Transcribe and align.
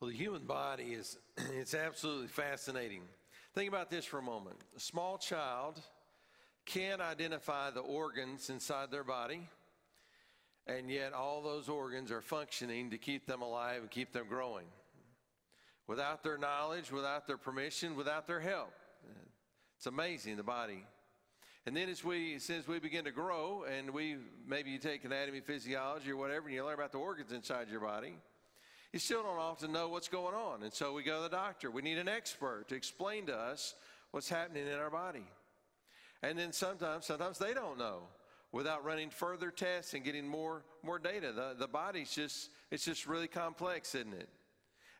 Well, 0.00 0.08
the 0.08 0.16
human 0.16 0.44
body 0.44 0.94
is 0.94 1.18
it's 1.36 1.74
absolutely 1.74 2.28
fascinating. 2.28 3.02
Think 3.54 3.68
about 3.68 3.90
this 3.90 4.06
for 4.06 4.18
a 4.18 4.22
moment. 4.22 4.56
A 4.74 4.80
small 4.80 5.18
child 5.18 5.78
can 6.64 7.02
identify 7.02 7.70
the 7.70 7.80
organs 7.80 8.48
inside 8.48 8.90
their 8.90 9.04
body, 9.04 9.46
and 10.66 10.90
yet 10.90 11.12
all 11.12 11.42
those 11.42 11.68
organs 11.68 12.10
are 12.10 12.22
functioning 12.22 12.90
to 12.90 12.96
keep 12.96 13.26
them 13.26 13.42
alive 13.42 13.82
and 13.82 13.90
keep 13.90 14.12
them 14.12 14.24
growing. 14.26 14.64
Without 15.86 16.22
their 16.22 16.38
knowledge, 16.38 16.90
without 16.90 17.26
their 17.26 17.36
permission, 17.36 17.94
without 17.94 18.26
their 18.26 18.40
help. 18.40 18.72
It's 19.76 19.86
amazing, 19.86 20.36
the 20.36 20.42
body. 20.42 20.86
And 21.66 21.76
then 21.76 21.90
as 21.90 22.02
we, 22.02 22.38
since 22.38 22.66
we 22.66 22.78
begin 22.78 23.04
to 23.04 23.10
grow, 23.10 23.64
and 23.64 23.90
we 23.90 24.16
maybe 24.46 24.70
you 24.70 24.78
take 24.78 25.04
anatomy, 25.04 25.40
physiology, 25.40 26.10
or 26.10 26.16
whatever, 26.16 26.46
and 26.46 26.54
you 26.54 26.64
learn 26.64 26.74
about 26.74 26.92
the 26.92 26.98
organs 26.98 27.32
inside 27.32 27.68
your 27.68 27.80
body, 27.80 28.14
you 28.92 28.98
still 28.98 29.22
don't 29.22 29.38
often 29.38 29.72
know 29.72 29.88
what's 29.88 30.08
going 30.08 30.34
on. 30.34 30.62
And 30.62 30.72
so 30.72 30.92
we 30.92 31.02
go 31.02 31.18
to 31.18 31.22
the 31.22 31.36
doctor. 31.36 31.70
We 31.70 31.82
need 31.82 31.98
an 31.98 32.08
expert 32.08 32.68
to 32.68 32.74
explain 32.74 33.26
to 33.26 33.36
us 33.36 33.74
what's 34.10 34.28
happening 34.28 34.66
in 34.66 34.74
our 34.74 34.90
body. 34.90 35.26
And 36.22 36.38
then 36.38 36.52
sometimes, 36.52 37.06
sometimes 37.06 37.38
they 37.38 37.54
don't 37.54 37.78
know 37.78 38.00
without 38.52 38.84
running 38.84 39.10
further 39.10 39.50
tests 39.50 39.94
and 39.94 40.04
getting 40.04 40.26
more, 40.26 40.64
more 40.82 40.98
data. 40.98 41.32
The, 41.32 41.54
the 41.58 41.68
body's 41.68 42.10
just, 42.10 42.50
it's 42.70 42.84
just 42.84 43.06
really 43.06 43.28
complex, 43.28 43.94
isn't 43.94 44.14
it? 44.14 44.28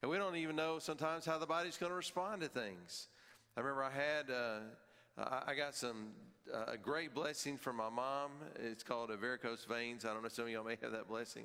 And 0.03 0.11
we 0.11 0.17
don't 0.17 0.37
even 0.37 0.57
know 0.57 0.79
sometimes 0.79 1.27
how 1.27 1.39
the 1.39 1.47
body's 1.47 1.77
going 1.77 1.91
to 1.91 1.97
respond 1.97 2.43
to 2.43 2.49
things. 2.49 3.09
I 3.57 3.61
remember 3.61 3.83
I 3.83 3.91
had, 3.91 4.31
uh, 4.31 5.41
I 5.47 5.55
got 5.55 5.75
some, 5.75 6.11
uh, 6.55 6.73
a 6.73 6.77
great 6.77 7.15
blessing 7.15 7.59
from 7.59 7.77
my 7.77 7.91
mom. 7.91 8.31
It's 8.55 8.83
called 8.83 9.11
a 9.11 9.17
varicose 9.17 9.67
veins. 9.69 10.05
I 10.05 10.15
don't 10.15 10.23
know, 10.23 10.29
some 10.29 10.45
of 10.45 10.51
y'all 10.51 10.65
may 10.65 10.79
have 10.81 10.93
that 10.93 11.09
blessing. 11.09 11.45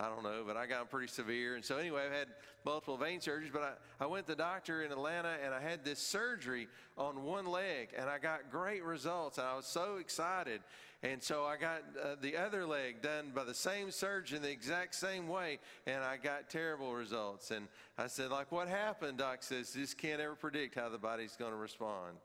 I 0.00 0.08
don't 0.08 0.22
know, 0.22 0.44
but 0.46 0.56
I 0.56 0.66
got 0.66 0.90
pretty 0.90 1.08
severe. 1.08 1.56
And 1.56 1.64
so, 1.64 1.76
anyway, 1.76 2.04
I've 2.06 2.18
had 2.18 2.28
multiple 2.64 2.96
vein 2.96 3.20
surgeries, 3.20 3.52
but 3.52 3.78
I, 4.00 4.04
I 4.04 4.06
went 4.06 4.26
to 4.26 4.32
the 4.32 4.36
doctor 4.36 4.82
in 4.82 4.92
Atlanta 4.92 5.36
and 5.44 5.52
I 5.52 5.60
had 5.60 5.84
this 5.84 5.98
surgery 5.98 6.68
on 6.96 7.22
one 7.22 7.46
leg 7.46 7.90
and 7.94 8.08
I 8.08 8.18
got 8.18 8.50
great 8.50 8.82
results. 8.82 9.36
And 9.36 9.46
I 9.46 9.54
was 9.56 9.66
so 9.66 9.98
excited. 9.98 10.62
And 11.02 11.22
so 11.22 11.44
I 11.44 11.58
got 11.58 11.82
uh, 12.02 12.14
the 12.18 12.34
other 12.38 12.64
leg 12.64 13.02
done 13.02 13.32
by 13.34 13.44
the 13.44 13.54
same 13.54 13.90
surgeon 13.90 14.40
the 14.40 14.50
exact 14.50 14.94
same 14.94 15.28
way, 15.28 15.58
and 15.86 16.02
I 16.02 16.16
got 16.16 16.48
terrible 16.48 16.94
results. 16.94 17.50
And 17.50 17.68
I 17.98 18.06
said, 18.06 18.30
like, 18.30 18.52
what 18.52 18.68
happened? 18.68 19.18
Doc 19.18 19.42
says, 19.42 19.72
just 19.72 19.98
can't 19.98 20.20
ever 20.20 20.34
predict 20.34 20.74
how 20.74 20.88
the 20.88 20.98
body's 20.98 21.36
going 21.36 21.52
to 21.52 21.58
respond. 21.58 22.16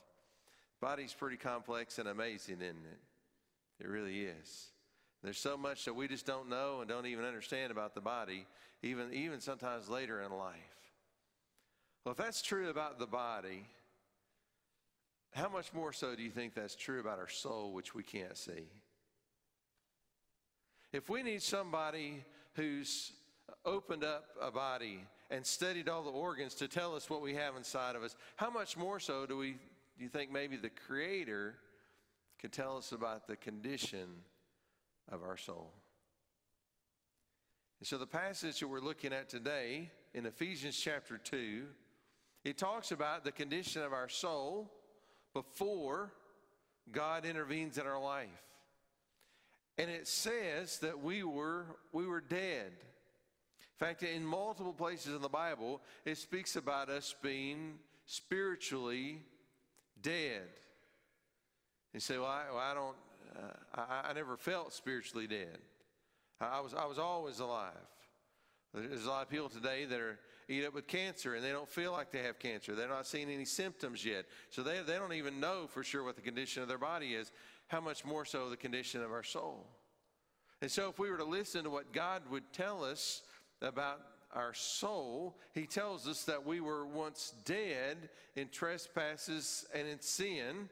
Body's 0.81 1.13
pretty 1.13 1.37
complex 1.37 1.99
and 1.99 2.07
amazing, 2.07 2.55
isn't 2.55 2.85
it? 2.85 3.83
It 3.83 3.87
really 3.87 4.21
is. 4.23 4.74
There's 5.25 5.39
so 5.39 5.57
much 5.57 5.85
that 5.85 5.95
we 5.95 6.07
just 6.07 6.27
don't 6.27 6.49
know 6.49 6.81
and 6.81 6.87
don't 6.87 7.07
even 7.07 7.25
understand 7.25 7.71
about 7.71 7.95
the 7.95 8.01
body, 8.01 8.45
even, 8.83 9.11
even 9.11 9.39
sometimes 9.39 9.89
later 9.89 10.21
in 10.21 10.31
life. 10.31 10.53
Well, 12.03 12.11
if 12.11 12.17
that's 12.17 12.43
true 12.43 12.69
about 12.69 12.99
the 12.99 13.07
body, 13.07 13.65
how 15.33 15.49
much 15.49 15.73
more 15.73 15.91
so 15.91 16.15
do 16.15 16.21
you 16.21 16.29
think 16.29 16.53
that's 16.53 16.75
true 16.75 16.99
about 16.99 17.17
our 17.17 17.27
soul, 17.27 17.73
which 17.73 17.95
we 17.95 18.03
can't 18.03 18.37
see? 18.37 18.69
If 20.93 21.09
we 21.09 21.23
need 21.23 21.41
somebody 21.41 22.23
who's 22.53 23.11
opened 23.65 24.03
up 24.03 24.25
a 24.39 24.51
body 24.51 24.99
and 25.31 25.43
studied 25.43 25.89
all 25.89 26.03
the 26.03 26.11
organs 26.11 26.53
to 26.55 26.67
tell 26.67 26.95
us 26.95 27.09
what 27.09 27.23
we 27.23 27.33
have 27.33 27.55
inside 27.55 27.95
of 27.95 28.03
us, 28.03 28.15
how 28.35 28.51
much 28.51 28.77
more 28.77 28.99
so 28.99 29.25
do 29.25 29.35
we 29.35 29.53
do 29.97 30.03
you 30.03 30.09
think 30.09 30.31
maybe 30.31 30.55
the 30.55 30.69
creator 30.69 31.55
could 32.39 32.51
tell 32.51 32.77
us 32.77 32.91
about 32.91 33.27
the 33.27 33.35
condition 33.37 34.07
of 35.11 35.23
our 35.23 35.37
soul. 35.37 35.71
And 37.79 37.87
so 37.87 37.97
the 37.97 38.07
passage 38.07 38.59
that 38.59 38.67
we're 38.67 38.79
looking 38.79 39.13
at 39.13 39.29
today 39.29 39.91
in 40.13 40.25
Ephesians 40.25 40.77
chapter 40.77 41.17
2, 41.17 41.63
it 42.43 42.57
talks 42.57 42.91
about 42.91 43.23
the 43.23 43.31
condition 43.31 43.81
of 43.81 43.93
our 43.93 44.09
soul 44.09 44.71
before 45.33 46.11
God 46.91 47.25
intervenes 47.25 47.77
in 47.77 47.85
our 47.85 48.01
life. 48.01 48.29
And 49.77 49.91
it 49.91 50.07
says 50.07 50.79
that 50.79 51.01
we 51.01 51.23
were 51.23 51.65
we 51.91 52.07
were 52.07 52.21
dead. 52.21 52.71
In 53.77 53.87
fact, 53.87 54.03
in 54.03 54.25
multiple 54.25 54.71
places 54.71 55.13
in 55.13 55.21
the 55.21 55.27
Bible, 55.27 55.81
it 56.05 56.17
speaks 56.17 56.55
about 56.55 56.89
us 56.89 57.13
being 57.21 57.73
spiritually 58.05 59.21
dead. 60.01 60.43
You 61.93 61.99
say, 61.99 62.17
well, 62.17 62.27
I, 62.27 62.43
well, 62.49 62.59
I 62.59 62.73
don't, 62.73 62.95
uh, 63.37 63.81
I, 63.81 64.09
I, 64.09 64.13
never 64.13 64.37
felt 64.37 64.73
spiritually 64.73 65.27
dead. 65.27 65.57
I, 66.39 66.57
I, 66.57 66.59
was, 66.61 66.73
I 66.73 66.85
was 66.85 66.99
always 66.99 67.39
alive. 67.39 67.73
There's 68.73 69.05
a 69.05 69.09
lot 69.09 69.23
of 69.23 69.29
people 69.29 69.49
today 69.49 69.85
that 69.85 69.99
are 69.99 70.19
eat 70.47 70.65
up 70.65 70.73
with 70.73 70.87
cancer 70.87 71.35
and 71.35 71.43
they 71.43 71.51
don't 71.51 71.69
feel 71.69 71.91
like 71.91 72.11
they 72.11 72.23
have 72.23 72.39
cancer. 72.39 72.75
They're 72.75 72.89
not 72.89 73.07
seeing 73.07 73.29
any 73.29 73.45
symptoms 73.45 74.05
yet. 74.05 74.25
So 74.49 74.63
they, 74.63 74.81
they 74.85 74.95
don't 74.95 75.13
even 75.13 75.39
know 75.39 75.67
for 75.67 75.83
sure 75.83 76.03
what 76.03 76.15
the 76.15 76.21
condition 76.21 76.61
of 76.61 76.67
their 76.67 76.77
body 76.77 77.13
is, 77.13 77.31
how 77.67 77.81
much 77.81 78.05
more 78.05 78.25
so 78.25 78.49
the 78.49 78.57
condition 78.57 79.01
of 79.01 79.11
our 79.11 79.23
soul. 79.23 79.65
And 80.61 80.69
so 80.69 80.89
if 80.89 80.99
we 80.99 81.09
were 81.09 81.17
to 81.17 81.25
listen 81.25 81.63
to 81.63 81.69
what 81.69 81.93
God 81.93 82.23
would 82.29 82.51
tell 82.53 82.83
us 82.83 83.21
about 83.61 84.01
our 84.33 84.53
soul, 84.53 85.37
He 85.53 85.65
tells 85.65 86.07
us 86.07 86.23
that 86.25 86.45
we 86.45 86.59
were 86.59 86.85
once 86.85 87.33
dead 87.45 88.09
in 88.35 88.49
trespasses 88.49 89.65
and 89.73 89.87
in 89.87 90.01
sin. 90.01 90.69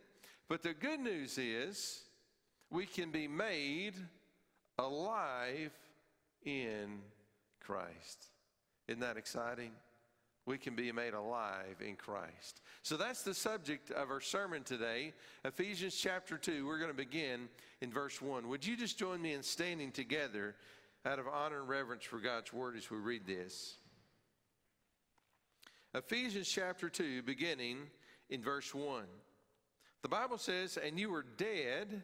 But 0.50 0.62
the 0.62 0.74
good 0.74 1.00
news 1.00 1.38
is 1.38 2.04
we 2.74 2.88
can 2.88 3.12
be 3.12 3.28
made 3.28 3.94
alive 4.80 5.72
in 6.44 7.00
Christ. 7.62 8.26
Isn't 8.88 9.00
that 9.02 9.16
exciting? 9.16 9.72
We 10.46 10.58
can 10.58 10.76
be 10.76 10.92
made 10.92 11.14
alive 11.14 11.78
in 11.80 11.96
Christ. 11.96 12.62
So 12.82 12.98
that's 12.98 13.22
the 13.22 13.34
subject 13.34 13.92
of 13.92 14.10
our 14.10 14.20
sermon 14.20 14.64
today. 14.64 15.14
Ephesians 15.46 15.96
chapter 15.96 16.38
2. 16.38 16.66
We're 16.66 16.80
going 16.80 16.90
to 16.90 16.98
begin 16.98 17.48
in 17.80 17.92
verse 17.92 18.22
1. 18.22 18.50
Would 18.50 18.66
you 18.66 18.76
just 18.76 18.98
join 18.98 19.22
me 19.22 19.34
in 19.34 19.44
standing 19.44 19.92
together 19.92 20.56
out 21.06 21.20
of 21.20 21.28
honor 21.28 21.60
and 21.60 21.70
reverence 21.70 22.04
for 22.04 22.18
God's 22.18 22.52
word 22.52 22.76
as 22.76 22.90
we 22.90 22.98
read 22.98 23.26
this? 23.26 23.76
Ephesians 25.94 26.50
chapter 26.50 26.90
2, 26.90 27.22
beginning 27.22 27.78
in 28.32 28.42
verse 28.42 28.74
1. 28.74 29.04
The 30.02 30.10
Bible 30.10 30.40
says, 30.40 30.78
And 30.78 31.00
you 31.00 31.12
were 31.12 31.26
dead 31.38 32.04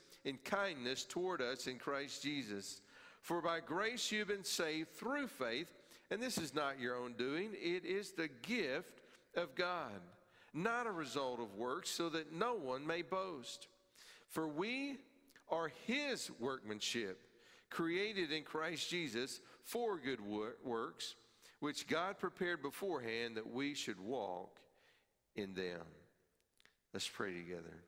in 0.25 0.37
kindness 0.37 1.03
toward 1.03 1.41
us 1.41 1.67
in 1.67 1.77
Christ 1.77 2.23
Jesus. 2.23 2.81
For 3.21 3.41
by 3.41 3.59
grace 3.59 4.11
you've 4.11 4.27
been 4.27 4.43
saved 4.43 4.93
through 4.95 5.27
faith, 5.27 5.71
and 6.09 6.21
this 6.21 6.37
is 6.37 6.53
not 6.53 6.79
your 6.79 6.95
own 6.95 7.13
doing, 7.13 7.51
it 7.53 7.85
is 7.85 8.11
the 8.11 8.29
gift 8.41 9.01
of 9.35 9.55
God, 9.55 10.01
not 10.53 10.87
a 10.87 10.91
result 10.91 11.39
of 11.39 11.55
works, 11.55 11.89
so 11.89 12.09
that 12.09 12.33
no 12.33 12.55
one 12.55 12.85
may 12.85 13.01
boast. 13.01 13.67
For 14.27 14.47
we 14.47 14.97
are 15.49 15.71
his 15.85 16.31
workmanship, 16.39 17.21
created 17.69 18.31
in 18.31 18.43
Christ 18.43 18.89
Jesus 18.89 19.41
for 19.63 19.97
good 19.97 20.19
works, 20.63 21.15
which 21.59 21.87
God 21.87 22.17
prepared 22.17 22.61
beforehand 22.61 23.37
that 23.37 23.51
we 23.51 23.73
should 23.75 23.99
walk 23.99 24.59
in 25.35 25.53
them. 25.53 25.81
Let's 26.93 27.07
pray 27.07 27.33
together. 27.33 27.83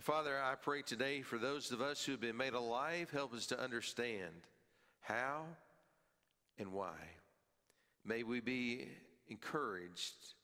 Father, 0.00 0.38
I 0.38 0.56
pray 0.56 0.82
today 0.82 1.22
for 1.22 1.38
those 1.38 1.72
of 1.72 1.80
us 1.80 2.04
who 2.04 2.12
have 2.12 2.20
been 2.20 2.36
made 2.36 2.52
alive, 2.52 3.10
help 3.10 3.32
us 3.32 3.46
to 3.46 3.58
understand 3.58 4.46
how 5.00 5.46
and 6.58 6.72
why. 6.72 6.96
May 8.04 8.22
we 8.22 8.40
be 8.40 8.88
encouraged 9.28 10.34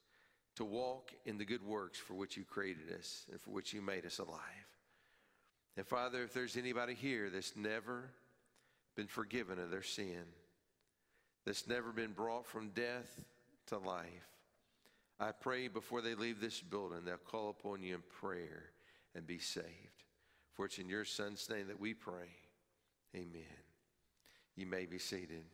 to 0.57 0.65
walk 0.65 1.13
in 1.27 1.37
the 1.37 1.45
good 1.45 1.63
works 1.63 1.99
for 1.99 2.15
which 2.15 2.37
you 2.37 2.45
created 2.45 2.93
us 2.99 3.27
and 3.31 3.39
for 3.41 3.51
which 3.51 3.75
you 3.75 3.83
made 3.83 4.07
us 4.07 4.19
alive. 4.19 4.41
And 5.77 5.87
Father, 5.87 6.23
if 6.23 6.33
there's 6.33 6.57
anybody 6.57 6.95
here 6.95 7.29
that's 7.29 7.55
never 7.55 8.11
been 8.97 9.07
forgiven 9.07 9.59
of 9.59 9.71
their 9.71 9.83
sin, 9.83 10.25
that's 11.45 11.69
never 11.69 11.93
been 11.93 12.13
brought 12.13 12.47
from 12.47 12.71
death 12.71 13.21
to 13.67 13.79
life, 13.79 14.07
I 15.21 15.33
pray 15.33 15.69
before 15.69 16.01
they 16.01 16.15
leave 16.15 16.41
this 16.41 16.61
building, 16.61 17.01
they'll 17.05 17.17
call 17.19 17.51
upon 17.51 17.83
you 17.83 17.97
in 17.97 18.03
prayer 18.21 18.72
and 19.15 19.27
be 19.27 19.39
saved. 19.39 19.67
For 20.55 20.67
it's 20.67 20.79
in 20.79 20.89
your 20.89 21.05
Son's 21.05 21.49
name 21.49 21.69
that 21.69 21.81
we 21.81 21.95
pray. 21.95 22.29
Amen. 23.15 23.43
You 24.57 24.67
may 24.67 24.87
be 24.87 24.99
seated. 24.99 25.45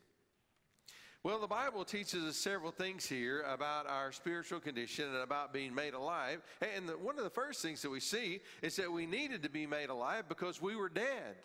Well, 1.25 1.41
the 1.41 1.49
Bible 1.49 1.85
teaches 1.85 2.25
us 2.25 2.37
several 2.37 2.71
things 2.71 3.05
here 3.05 3.43
about 3.43 3.89
our 3.89 4.13
spiritual 4.13 4.61
condition 4.61 5.07
and 5.07 5.17
about 5.17 5.53
being 5.53 5.75
made 5.75 5.95
alive. 5.95 6.41
And 6.77 6.89
the, 6.89 6.97
one 6.97 7.19
of 7.19 7.25
the 7.25 7.31
first 7.31 7.61
things 7.61 7.83
that 7.83 7.91
we 7.91 8.01
see 8.01 8.41
is 8.63 8.77
that 8.77 8.91
we 8.91 9.05
needed 9.05 9.43
to 9.43 9.51
be 9.51 9.67
made 9.67 9.91
alive 9.91 10.29
because 10.29 10.63
we 10.63 10.77
were 10.77 10.89
dead. 10.89 11.37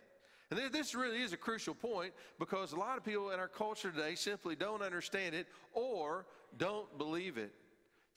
And 0.52 0.72
this 0.72 0.94
really 0.94 1.22
is 1.22 1.34
a 1.34 1.38
crucial 1.38 1.74
point 1.74 2.14
because 2.38 2.74
a 2.74 2.76
lot 2.76 2.98
of 2.98 3.04
people 3.04 3.32
in 3.32 3.40
our 3.40 3.48
culture 3.48 3.92
today 3.92 4.14
simply 4.14 4.56
don't 4.56 4.84
understand 4.84 5.34
it 5.34 5.48
or 5.74 6.28
don't 6.58 6.96
believe 7.00 7.40
it. 7.40 7.52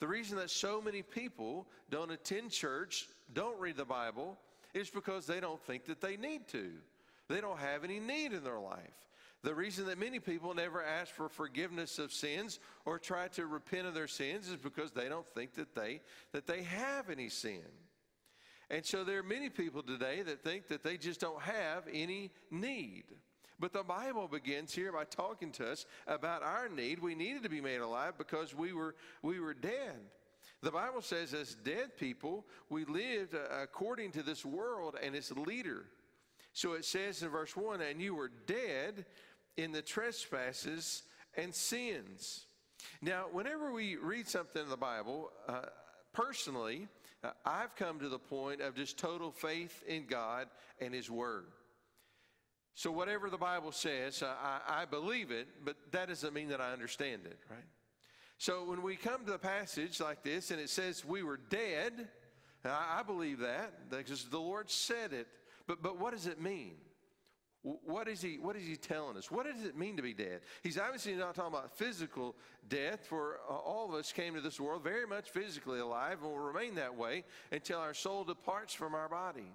The 0.01 0.09
reason 0.09 0.37
that 0.39 0.51
so 0.51 0.81
many 0.81 1.03
people 1.03 1.67
don't 1.91 2.11
attend 2.11 2.51
church, 2.51 3.07
don't 3.33 3.59
read 3.59 3.77
the 3.77 3.85
Bible, 3.85 4.39
is 4.75 4.91
because 4.91 5.27
they 5.27 5.41
don't 5.41 5.61
think 5.63 5.87
that 5.87 6.01
they 6.01 6.17
need 6.17 6.49
to. 6.49 6.71
They 7.29 7.41
don't 7.41 7.59
have 7.59 7.83
any 7.83 7.99
need 7.99 8.33
in 8.33 8.45
their 8.45 8.59
life. 8.59 9.07
The 9.43 9.55
reason 9.55 9.87
that 9.87 9.99
many 9.99 10.19
people 10.19 10.55
never 10.55 10.83
ask 10.83 11.13
for 11.13 11.29
forgiveness 11.29 11.99
of 11.99 12.13
sins 12.13 12.59
or 12.85 12.99
try 12.99 13.29
to 13.29 13.47
repent 13.47 13.87
of 13.87 13.95
their 13.95 14.09
sins 14.09 14.49
is 14.49 14.57
because 14.57 14.91
they 14.91 15.09
don't 15.09 15.27
think 15.35 15.55
that 15.55 15.75
they 15.75 16.01
that 16.33 16.47
they 16.47 16.63
have 16.63 17.11
any 17.11 17.29
sin. 17.29 17.63
And 18.71 18.85
so 18.85 19.05
there 19.05 19.21
are 19.21 19.23
many 19.23 19.49
people 19.49 19.83
today 19.83 20.23
that 20.23 20.43
think 20.43 20.67
that 20.69 20.83
they 20.83 20.97
just 20.97 21.21
don't 21.21 21.41
have 21.43 21.85
any 21.93 22.33
need. 22.51 23.05
But 23.59 23.73
the 23.73 23.83
Bible 23.83 24.29
begins 24.29 24.75
here 24.75 24.93
by 24.93 25.05
talking 25.05 25.51
to 25.53 25.71
us 25.71 25.87
about 26.07 26.43
our 26.43 26.69
need. 26.69 26.99
We 26.99 27.15
needed 27.15 27.43
to 27.45 27.49
be 27.49 27.61
made 27.61 27.81
alive 27.81 28.15
because 28.19 28.55
we 28.55 28.73
were, 28.73 28.95
we 29.23 29.41
were 29.41 29.55
dead. 29.55 29.97
The 30.63 30.71
Bible 30.71 31.03
says, 31.03 31.33
as 31.33 31.55
dead 31.55 31.97
people, 31.97 32.45
we 32.69 32.85
lived 32.85 33.35
uh, 33.35 33.63
according 33.63 34.13
to 34.13 34.23
this 34.23 34.45
world 34.45 34.97
and 35.03 35.15
its 35.15 35.31
leader. 35.33 35.87
So 36.53 36.73
it 36.73 36.85
says 36.85 37.23
in 37.23 37.29
verse 37.29 37.57
1 37.57 37.81
and 37.81 38.01
you 38.01 38.15
were 38.15 38.31
dead 38.47 39.07
in 39.57 39.73
the 39.73 39.83
trespasses 39.83 41.03
and 41.37 41.55
sins. 41.55 42.47
Now, 43.01 43.27
whenever 43.31 43.73
we 43.73 43.97
read 43.97 44.29
something 44.29 44.63
in 44.63 44.69
the 44.69 44.77
Bible, 44.77 45.31
uh, 45.49 45.63
personally, 46.13 46.89
uh, 47.23 47.31
I've 47.45 47.75
come 47.77 47.99
to 48.01 48.09
the 48.09 48.19
point 48.19 48.61
of 48.61 48.75
just 48.75 48.99
total 48.99 49.31
faith 49.31 49.83
in 49.87 50.07
God 50.07 50.49
and 50.81 50.95
His 50.95 51.11
Word. 51.11 51.47
So, 52.77 52.93
whatever 52.93 53.31
the 53.31 53.39
Bible 53.39 53.73
says, 53.73 54.23
I, 54.23 54.61
I 54.69 54.85
believe 54.85 55.31
it, 55.31 55.49
but 55.65 55.77
that 55.93 56.09
doesn't 56.09 56.35
mean 56.35 56.49
that 56.49 56.61
I 56.61 56.75
understand 56.75 57.23
it, 57.25 57.39
right? 57.51 57.65
So, 58.37 58.65
when 58.65 58.83
we 58.83 58.97
come 58.97 59.25
to 59.25 59.33
a 59.33 59.39
passage 59.39 59.99
like 59.99 60.23
this 60.23 60.51
and 60.51 60.61
it 60.61 60.69
says 60.69 61.03
we 61.03 61.23
were 61.23 61.41
dead, 61.49 62.07
I, 62.67 62.99
I 62.99 63.03
believe 63.03 63.39
that 63.39 63.89
because 63.89 64.25
the 64.25 64.39
Lord 64.39 64.69
said 64.71 65.15
it. 65.15 65.27
But, 65.67 65.83
but 65.83 65.99
what 65.99 66.13
does 66.13 66.27
it 66.27 66.39
mean? 66.39 66.75
What 67.63 68.09
is, 68.09 68.21
he, 68.21 68.37
what 68.39 68.57
is 68.57 68.67
he 68.67 68.77
telling 68.77 69.17
us? 69.17 69.31
What 69.31 69.47
does 69.47 69.65
it 69.65 69.75
mean 69.75 69.97
to 69.97 70.03
be 70.03 70.13
dead? 70.13 70.43
He's 70.63 70.79
obviously 70.79 71.15
not 71.15 71.35
talking 71.35 71.55
about 71.55 71.79
physical 71.79 72.37
death, 72.69 73.07
for 73.07 73.41
uh, 73.49 73.55
all 73.55 73.89
of 73.89 73.95
us 73.95 74.13
came 74.13 74.35
to 74.35 74.43
this 74.43 74.61
world 74.61 74.85
very 74.85 75.07
much 75.07 75.31
physically 75.31 75.81
alive 75.81 76.19
and 76.23 76.31
will 76.31 76.39
remain 76.39 76.75
that 76.75 76.95
way 76.95 77.25
until 77.51 77.79
our 77.79 77.95
soul 77.95 78.23
departs 78.23 78.75
from 78.75 78.95
our 78.95 79.09
body. 79.09 79.51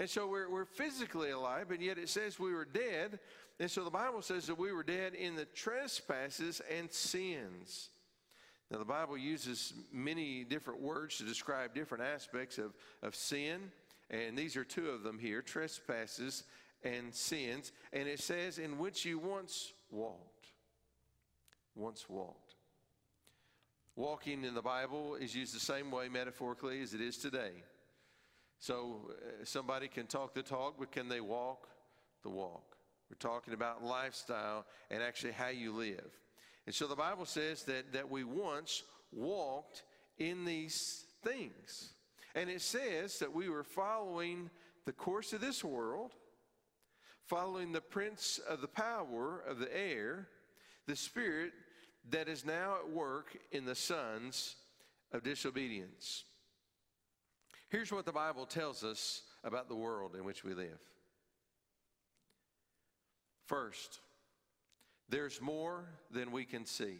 And 0.00 0.08
so 0.08 0.26
we're, 0.26 0.48
we're 0.48 0.64
physically 0.64 1.28
alive, 1.28 1.66
but 1.68 1.82
yet 1.82 1.98
it 1.98 2.08
says 2.08 2.40
we 2.40 2.54
were 2.54 2.64
dead. 2.64 3.18
And 3.60 3.70
so 3.70 3.84
the 3.84 3.90
Bible 3.90 4.22
says 4.22 4.46
that 4.46 4.58
we 4.58 4.72
were 4.72 4.82
dead 4.82 5.12
in 5.14 5.36
the 5.36 5.44
trespasses 5.44 6.62
and 6.74 6.90
sins. 6.90 7.90
Now, 8.70 8.78
the 8.78 8.86
Bible 8.86 9.18
uses 9.18 9.74
many 9.92 10.42
different 10.42 10.80
words 10.80 11.18
to 11.18 11.24
describe 11.24 11.74
different 11.74 12.02
aspects 12.02 12.56
of, 12.56 12.72
of 13.02 13.14
sin. 13.14 13.70
And 14.08 14.38
these 14.38 14.56
are 14.56 14.64
two 14.64 14.88
of 14.88 15.02
them 15.02 15.18
here 15.18 15.42
trespasses 15.42 16.44
and 16.82 17.14
sins. 17.14 17.70
And 17.92 18.08
it 18.08 18.20
says, 18.20 18.56
in 18.56 18.78
which 18.78 19.04
you 19.04 19.18
once 19.18 19.70
walked. 19.90 20.46
Once 21.74 22.08
walked. 22.08 22.54
Walking 23.96 24.44
in 24.44 24.54
the 24.54 24.62
Bible 24.62 25.16
is 25.16 25.34
used 25.34 25.54
the 25.54 25.60
same 25.60 25.90
way 25.90 26.08
metaphorically 26.08 26.80
as 26.80 26.94
it 26.94 27.02
is 27.02 27.18
today. 27.18 27.64
So 28.60 29.10
uh, 29.10 29.44
somebody 29.44 29.88
can 29.88 30.06
talk 30.06 30.34
the 30.34 30.42
talk, 30.42 30.76
but 30.78 30.92
can 30.92 31.08
they 31.08 31.20
walk 31.20 31.68
the 32.22 32.30
walk? 32.30 32.76
We're 33.10 33.16
talking 33.16 33.54
about 33.54 33.82
lifestyle 33.82 34.66
and 34.90 35.02
actually 35.02 35.32
how 35.32 35.48
you 35.48 35.72
live. 35.72 36.10
And 36.66 36.74
so 36.74 36.86
the 36.86 36.94
Bible 36.94 37.26
says 37.26 37.64
that, 37.64 37.92
that 37.92 38.08
we 38.08 38.22
once 38.22 38.84
walked 39.10 39.82
in 40.18 40.44
these 40.44 41.06
things. 41.24 41.94
And 42.36 42.48
it 42.48 42.60
says 42.60 43.18
that 43.18 43.34
we 43.34 43.48
were 43.48 43.64
following 43.64 44.50
the 44.86 44.92
course 44.92 45.32
of 45.32 45.40
this 45.40 45.64
world 45.64 46.12
following 47.30 47.70
the 47.70 47.80
prince 47.80 48.40
of 48.48 48.60
the 48.60 48.66
power 48.66 49.40
of 49.46 49.60
the 49.60 49.76
air, 49.76 50.26
the 50.88 50.96
spirit 50.96 51.52
that 52.10 52.28
is 52.28 52.44
now 52.44 52.74
at 52.82 52.90
work 52.90 53.36
in 53.52 53.64
the 53.64 53.74
sons 53.76 54.56
of 55.12 55.22
disobedience. 55.22 56.24
Here's 57.70 57.92
what 57.92 58.04
the 58.04 58.12
Bible 58.12 58.46
tells 58.46 58.82
us 58.82 59.22
about 59.44 59.68
the 59.68 59.76
world 59.76 60.16
in 60.16 60.24
which 60.24 60.44
we 60.44 60.54
live. 60.54 60.80
First, 63.46 64.00
there's 65.08 65.40
more 65.40 65.84
than 66.10 66.32
we 66.32 66.44
can 66.44 66.66
see. 66.66 66.98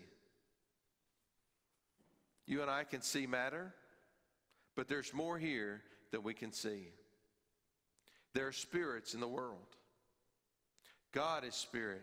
You 2.46 2.62
and 2.62 2.70
I 2.70 2.84
can 2.84 3.02
see 3.02 3.26
matter, 3.26 3.74
but 4.76 4.88
there's 4.88 5.12
more 5.12 5.38
here 5.38 5.82
than 6.12 6.22
we 6.22 6.34
can 6.34 6.52
see. 6.52 6.88
There 8.32 8.46
are 8.46 8.52
spirits 8.52 9.14
in 9.14 9.20
the 9.20 9.28
world. 9.28 9.76
God 11.12 11.44
is 11.44 11.54
spirit. 11.54 12.02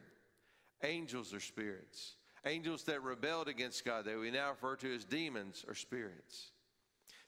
Angels 0.83 1.33
are 1.33 1.39
spirits. 1.39 2.15
Angels 2.45 2.83
that 2.83 3.01
rebelled 3.01 3.47
against 3.47 3.83
God, 3.85 4.05
that 4.05 4.19
we 4.19 4.29
now 4.29 4.51
refer 4.51 4.75
to 4.77 4.93
as 4.93 5.05
demons, 5.05 5.65
are 5.67 5.75
spirits. 5.75 6.51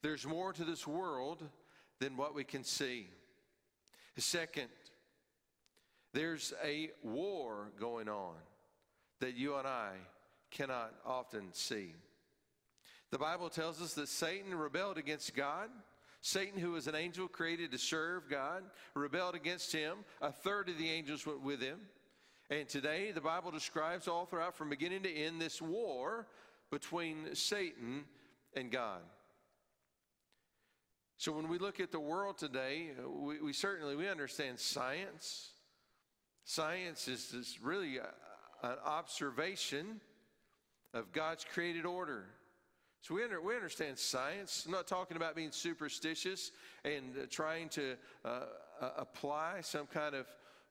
There's 0.02 0.26
more 0.26 0.54
to 0.54 0.64
this 0.64 0.88
world 0.88 1.44
than 2.00 2.18
what 2.18 2.34
we 2.34 2.44
can 2.44 2.64
see. 2.64 3.08
Second, 4.18 4.68
there's 6.14 6.54
a 6.64 6.92
war 7.04 7.72
going 7.80 8.10
on 8.10 8.36
that 9.22 9.36
you 9.36 9.56
and 9.56 9.68
I 9.68 9.92
cannot 10.52 10.94
often 11.06 11.54
see. 11.54 11.94
The 13.12 13.18
Bible 13.18 13.50
tells 13.50 13.82
us 13.82 13.94
that 13.94 14.10
Satan 14.10 14.54
rebelled 14.54 14.98
against 14.98 15.36
God 15.36 15.70
Satan, 16.22 16.60
who 16.60 16.72
was 16.72 16.88
an 16.88 16.96
angel 16.96 17.28
created 17.28 17.72
to 17.72 17.78
serve 17.78 18.30
God, 18.30 18.64
rebelled 18.94 19.36
against 19.36 19.72
him. 19.72 20.00
A 20.22 20.32
third 20.32 20.70
of 20.70 20.78
the 20.78 20.90
angels 20.90 21.26
went 21.26 21.42
with 21.42 21.62
him. 21.62 21.80
And 22.50 22.68
today, 22.68 23.12
the 23.12 23.22
Bible 23.22 23.52
describes 23.52 24.08
all 24.08 24.26
throughout, 24.26 24.56
from 24.56 24.70
beginning 24.70 25.04
to 25.04 25.14
end, 25.14 25.42
this 25.42 25.62
war 25.62 26.28
between 26.72 27.36
Satan 27.36 28.04
and 28.56 28.72
God. 28.72 29.02
So 31.20 31.34
when 31.34 31.50
we 31.50 31.58
look 31.58 31.82
at 31.82 31.92
the 31.92 32.00
world 32.00 32.38
today, 32.38 32.92
we, 33.06 33.42
we 33.42 33.52
certainly 33.52 33.98
we 33.98 34.08
understand 34.08 34.58
science. 34.58 35.50
Science 36.46 37.10
is, 37.10 37.34
is 37.34 37.60
really 37.62 37.98
a, 37.98 38.08
an 38.64 38.78
observation 38.86 40.00
of 40.94 41.12
God's 41.12 41.44
created 41.44 41.86
order. 41.86 42.28
So 43.02 43.16
we, 43.16 43.24
under, 43.26 43.42
we 43.42 43.54
understand 43.54 43.98
science. 43.98 44.64
I'm 44.66 44.72
not 44.72 44.88
talking 44.88 45.18
about 45.18 45.36
being 45.36 45.52
superstitious 45.52 46.52
and 46.86 47.14
uh, 47.18 47.26
trying 47.30 47.68
to 47.70 47.98
uh, 48.24 48.44
uh, 48.80 48.90
apply 48.96 49.60
some 49.60 49.88
kind 49.88 50.16
of 50.16 50.26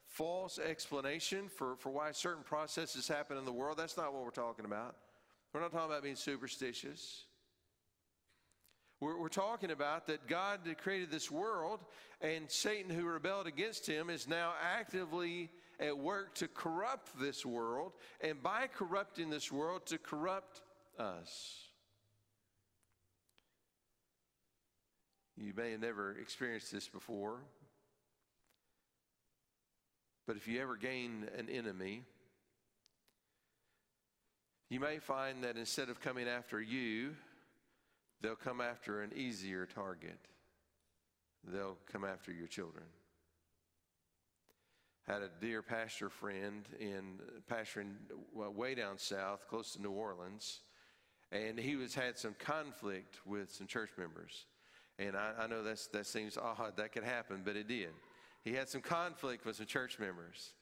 false 0.07 0.59
explanation 0.59 1.51
for, 1.51 1.77
for 1.77 1.91
why 1.91 2.11
certain 2.13 2.43
processes 2.43 3.07
happen 3.07 3.37
in 3.37 3.45
the 3.45 3.53
world. 3.53 3.77
That's 3.77 3.99
not 3.99 4.15
what 4.15 4.25
we're 4.25 4.31
talking 4.31 4.65
about. 4.65 4.97
We're 5.53 5.61
not 5.61 5.73
talking 5.73 5.91
about 5.91 6.03
being 6.03 6.17
superstitious. 6.17 7.25
We're, 9.01 9.19
we're 9.21 9.29
talking 9.29 9.71
about 9.71 10.07
that 10.09 10.27
God 10.27 10.61
created 10.83 11.11
this 11.11 11.31
world, 11.31 11.81
and 12.21 12.51
Satan, 12.51 12.91
who 12.91 13.05
rebelled 13.05 13.47
against 13.47 13.87
him, 13.87 14.11
is 14.11 14.27
now 14.27 14.53
actively 14.63 15.51
at 15.79 15.97
work 15.97 16.35
to 16.37 16.49
corrupt 16.49 17.19
this 17.21 17.47
world, 17.47 17.93
and 18.21 18.43
by 18.43 18.67
corrupting 18.67 19.31
this 19.31 19.53
world, 19.53 19.87
to 19.87 19.99
corrupt 19.99 20.63
us. 20.99 21.69
You 25.37 25.53
may 25.57 25.71
have 25.71 25.81
never 25.81 26.17
experienced 26.21 26.73
this 26.73 26.89
before. 26.89 27.39
But 30.27 30.37
if 30.37 30.49
you 30.49 30.61
ever 30.61 30.77
gain 30.77 31.27
an 31.39 31.49
enemy, 31.49 32.03
you 34.69 34.81
may 34.81 34.99
find 34.99 35.45
that 35.45 35.57
instead 35.57 35.89
of 35.89 36.01
coming 36.01 36.29
after 36.29 36.61
you, 36.61 37.15
they'll 38.21 38.37
come 38.37 38.61
after 38.61 39.03
an 39.03 39.13
easier 39.15 39.67
target. 39.67 40.19
They'll 41.45 41.79
come 41.91 42.05
after 42.05 42.33
your 42.33 42.47
children. 42.47 42.85
Had 45.07 45.23
a 45.23 45.31
dear 45.41 45.63
pastor 45.63 46.11
friend 46.11 46.69
in 46.79 47.21
pastoring 47.51 47.95
way 48.35 48.75
down 48.75 48.99
south, 48.99 49.47
close 49.49 49.73
to 49.73 49.83
New 49.83 49.93
Orleans, 49.93 50.61
and 51.33 51.59
he 51.59 51.77
was 51.77 51.95
had 51.95 52.19
some 52.19 52.35
conflict 52.39 53.21
with 53.25 53.51
some 53.51 53.67
church 53.67 53.91
members. 53.97 54.47
And 54.99 55.17
I, 55.17 55.33
I 55.41 55.47
know 55.47 55.63
that's, 55.63 55.87
that 55.89 56.07
seems 56.07 56.37
odd 56.37 56.77
that 56.77 56.93
could 56.93 57.05
happen, 57.05 57.43
but 57.45 57.57
it 57.57 57.69
did. 57.69 57.91
He 58.45 58.53
had 58.53 58.69
some 58.69 58.81
conflict 58.81 59.45
with 59.45 59.57
some 59.57 59.67
church 59.67 59.99
members. 59.99 60.53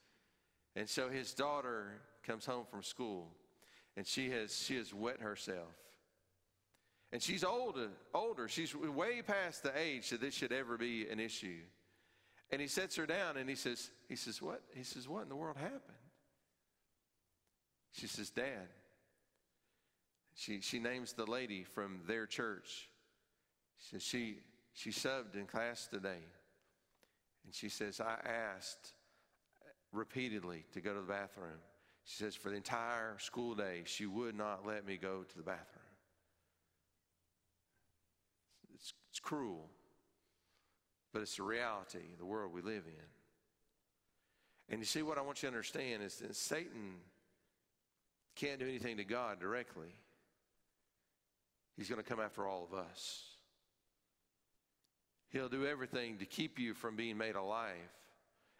And 0.74 0.88
so 0.88 1.08
his 1.08 1.32
daughter 1.32 2.00
comes 2.24 2.44
home 2.44 2.66
from 2.70 2.82
school 2.82 3.28
and 3.96 4.06
she 4.06 4.30
has, 4.30 4.54
she 4.54 4.76
has 4.76 4.92
wet 4.92 5.20
herself. 5.20 5.72
And 7.16 7.22
she's 7.22 7.44
older, 7.44 7.88
older. 8.12 8.46
She's 8.46 8.76
way 8.76 9.22
past 9.22 9.62
the 9.62 9.72
age 9.74 10.10
that 10.10 10.20
this 10.20 10.34
should 10.34 10.52
ever 10.52 10.76
be 10.76 11.08
an 11.08 11.18
issue. 11.18 11.60
And 12.50 12.60
he 12.60 12.68
sets 12.68 12.94
her 12.96 13.06
down 13.06 13.38
and 13.38 13.48
he 13.48 13.54
says, 13.56 13.90
he 14.06 14.16
says, 14.16 14.42
what? 14.42 14.60
He 14.74 14.82
says, 14.82 15.08
what 15.08 15.22
in 15.22 15.30
the 15.30 15.34
world 15.34 15.56
happened? 15.56 15.80
She 17.92 18.06
says, 18.06 18.28
Dad. 18.28 18.68
She, 20.34 20.60
she 20.60 20.78
names 20.78 21.14
the 21.14 21.24
lady 21.24 21.64
from 21.64 22.00
their 22.06 22.26
church. 22.26 22.90
She 23.78 23.92
says, 23.92 24.02
she, 24.02 24.36
she 24.74 24.90
subbed 24.90 25.36
in 25.36 25.46
class 25.46 25.86
today. 25.86 26.20
And 27.46 27.54
she 27.54 27.70
says, 27.70 27.98
I 27.98 28.18
asked 28.28 28.92
repeatedly 29.90 30.66
to 30.74 30.82
go 30.82 30.92
to 30.92 31.00
the 31.00 31.06
bathroom. 31.06 31.60
She 32.04 32.22
says, 32.22 32.34
for 32.34 32.50
the 32.50 32.56
entire 32.56 33.16
school 33.20 33.54
day, 33.54 33.84
she 33.86 34.04
would 34.04 34.34
not 34.36 34.66
let 34.66 34.86
me 34.86 34.98
go 34.98 35.22
to 35.22 35.36
the 35.38 35.42
bathroom. 35.42 35.82
It's, 38.76 38.92
it's 39.10 39.15
cruel, 39.26 39.68
but 41.12 41.20
it's 41.20 41.36
the 41.36 41.42
reality 41.42 42.12
of 42.12 42.18
the 42.18 42.24
world 42.24 42.52
we 42.52 42.62
live 42.62 42.84
in. 42.86 43.08
And 44.68 44.80
you 44.80 44.86
see, 44.86 45.02
what 45.02 45.18
I 45.18 45.22
want 45.22 45.42
you 45.42 45.48
to 45.48 45.54
understand 45.54 46.02
is 46.02 46.16
that 46.18 46.36
Satan 46.36 46.94
can't 48.36 48.60
do 48.60 48.68
anything 48.68 48.98
to 48.98 49.04
God 49.04 49.40
directly, 49.40 49.94
he's 51.76 51.88
going 51.88 52.02
to 52.02 52.08
come 52.08 52.20
after 52.20 52.46
all 52.46 52.68
of 52.70 52.78
us. 52.78 53.24
He'll 55.30 55.48
do 55.48 55.66
everything 55.66 56.18
to 56.18 56.24
keep 56.24 56.58
you 56.58 56.72
from 56.72 56.94
being 56.94 57.18
made 57.18 57.34
alive. 57.34 57.74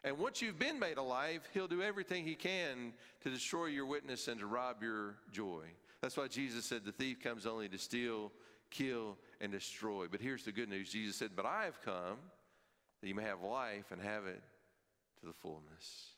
And 0.03 0.19
once 0.19 0.43
you've 0.43 0.59
been 0.59 0.81
made 0.81 0.99
alive, 0.99 1.43
he'll 1.55 1.69
do 1.69 1.81
everything 1.81 2.25
he 2.25 2.35
can 2.35 2.93
to 3.23 3.31
destroy 3.31 3.67
your 3.67 3.87
witness 3.87 4.27
and 4.27 4.41
to 4.41 4.47
rob 4.47 4.83
your 4.83 5.15
joy. 5.33 5.63
That's 6.03 6.17
why 6.17 6.27
Jesus 6.27 6.65
said 6.65 6.85
the 6.85 6.93
thief 6.93 7.21
comes 7.21 7.47
only 7.47 7.69
to 7.69 7.79
steal, 7.79 8.33
kill, 8.77 9.17
and 9.41 9.53
destroy. 9.53 10.07
But 10.11 10.21
here's 10.21 10.45
the 10.45 10.53
good 10.53 10.69
news 10.69 10.91
Jesus 10.91 11.17
said, 11.17 11.31
But 11.35 11.47
I 11.47 11.65
have 11.65 11.81
come 11.83 12.19
that 13.01 13.09
you 13.09 13.15
may 13.15 13.23
have 13.23 13.43
life 13.43 13.91
and 13.91 14.01
have 14.01 14.27
it 14.27 14.43
to 15.21 15.27
the 15.27 15.33
fullness. 15.33 16.13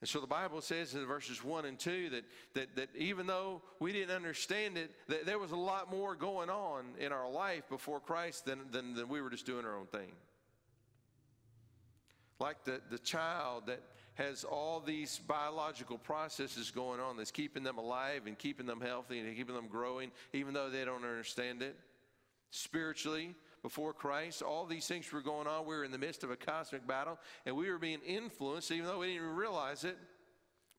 And 0.00 0.08
so 0.08 0.20
the 0.20 0.26
Bible 0.26 0.60
says 0.60 0.94
in 0.94 1.06
verses 1.06 1.42
1 1.42 1.64
and 1.64 1.78
2 1.78 2.10
that, 2.10 2.24
that, 2.54 2.76
that 2.76 2.88
even 2.96 3.26
though 3.26 3.62
we 3.80 3.92
didn't 3.92 4.14
understand 4.14 4.76
it, 4.76 4.90
that 5.08 5.24
there 5.24 5.38
was 5.38 5.52
a 5.52 5.56
lot 5.56 5.90
more 5.90 6.14
going 6.14 6.50
on 6.50 6.84
in 6.98 7.12
our 7.12 7.30
life 7.30 7.62
before 7.70 7.98
Christ 7.98 8.44
than, 8.44 8.60
than, 8.70 8.94
than 8.94 9.08
we 9.08 9.22
were 9.22 9.30
just 9.30 9.46
doing 9.46 9.64
our 9.64 9.74
own 9.74 9.86
thing. 9.86 10.12
Like 12.38 12.64
the, 12.64 12.82
the 12.90 12.98
child 12.98 13.64
that 13.68 13.80
has 14.16 14.44
all 14.44 14.80
these 14.80 15.20
biological 15.26 15.96
processes 15.96 16.70
going 16.70 17.00
on 17.00 17.16
that's 17.16 17.30
keeping 17.30 17.62
them 17.62 17.78
alive 17.78 18.22
and 18.26 18.38
keeping 18.38 18.66
them 18.66 18.80
healthy 18.80 19.20
and 19.20 19.36
keeping 19.36 19.54
them 19.54 19.68
growing, 19.68 20.10
even 20.32 20.52
though 20.52 20.68
they 20.68 20.84
don't 20.84 21.04
understand 21.04 21.62
it. 21.62 21.76
Spiritually, 22.50 23.34
before 23.66 23.92
Christ. 23.92 24.42
All 24.42 24.64
these 24.64 24.86
things 24.86 25.10
were 25.12 25.20
going 25.20 25.48
on. 25.48 25.66
We 25.66 25.74
were 25.74 25.82
in 25.82 25.90
the 25.90 25.98
midst 25.98 26.22
of 26.22 26.30
a 26.30 26.36
cosmic 26.36 26.86
battle, 26.86 27.18
and 27.44 27.56
we 27.56 27.68
were 27.68 27.80
being 27.80 27.98
influenced, 28.06 28.70
even 28.70 28.86
though 28.86 29.00
we 29.00 29.06
didn't 29.06 29.24
even 29.24 29.34
realize 29.34 29.82
it, 29.82 29.98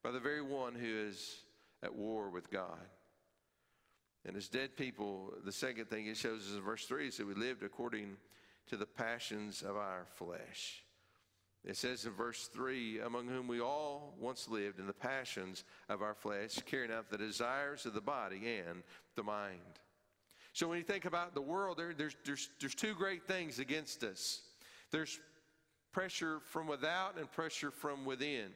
by 0.04 0.12
the 0.12 0.22
very 0.22 0.42
one 0.42 0.74
who 0.74 0.88
is 1.10 1.42
at 1.84 1.94
war 1.94 2.30
with 2.30 2.50
God. 2.50 2.80
And 4.26 4.38
as 4.38 4.48
dead 4.48 4.78
people, 4.78 5.34
the 5.44 5.52
second 5.52 5.90
thing 5.90 6.08
it 6.08 6.16
shows 6.16 6.48
us 6.48 6.56
in 6.56 6.62
verse 6.62 6.86
3 6.86 7.10
is 7.10 7.18
that 7.18 7.28
we 7.28 7.34
lived 7.34 7.62
according 7.62 8.16
to 8.68 8.78
the 8.78 8.86
passions 8.86 9.64
of 9.64 9.76
our 9.76 10.06
flesh. 10.16 10.84
It 11.64 11.76
says 11.76 12.06
in 12.06 12.14
verse 12.14 12.50
3 12.54 13.00
among 13.02 13.28
whom 13.28 13.48
we 13.48 13.60
all 13.60 14.16
once 14.20 14.48
lived 14.48 14.80
in 14.80 14.88
the 14.88 14.94
passions 14.94 15.64
of 15.90 16.02
our 16.02 16.14
flesh, 16.14 16.60
carrying 16.66 16.92
out 16.92 17.10
the 17.10 17.18
desires 17.18 17.86
of 17.86 17.94
the 17.94 18.02
body 18.02 18.42
and 18.68 18.84
the 19.16 19.24
mind. 19.24 19.60
So 20.54 20.68
when 20.68 20.78
you 20.78 20.84
think 20.84 21.06
about 21.06 21.36
the 21.36 21.42
world, 21.42 21.78
there, 21.78 21.94
there's, 21.94 22.16
there's, 22.26 22.50
there's 22.60 22.76
two 22.76 22.96
great 22.96 23.28
things 23.28 23.60
against 23.60 24.04
us 24.04 24.42
there's 24.92 25.20
pressure 25.92 26.40
from 26.40 26.68
without 26.68 27.18
and 27.18 27.32
pressure 27.32 27.72
from 27.72 28.06
within. 28.06 28.52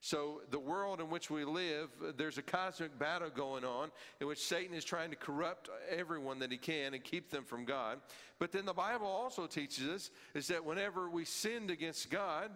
So, 0.00 0.42
the 0.50 0.58
world 0.58 1.00
in 1.00 1.08
which 1.08 1.30
we 1.30 1.44
live, 1.44 1.88
there's 2.16 2.38
a 2.38 2.42
cosmic 2.42 2.98
battle 2.98 3.30
going 3.30 3.64
on 3.64 3.90
in 4.20 4.26
which 4.26 4.38
Satan 4.38 4.74
is 4.74 4.84
trying 4.84 5.10
to 5.10 5.16
corrupt 5.16 5.68
everyone 5.90 6.38
that 6.40 6.52
he 6.52 6.58
can 6.58 6.94
and 6.94 7.02
keep 7.02 7.30
them 7.30 7.44
from 7.44 7.64
God. 7.64 7.98
But 8.38 8.52
then 8.52 8.66
the 8.66 8.74
Bible 8.74 9.06
also 9.06 9.46
teaches 9.46 9.88
us 9.88 10.10
is 10.34 10.48
that 10.48 10.64
whenever 10.64 11.08
we 11.08 11.24
sinned 11.24 11.70
against 11.70 12.10
God, 12.10 12.50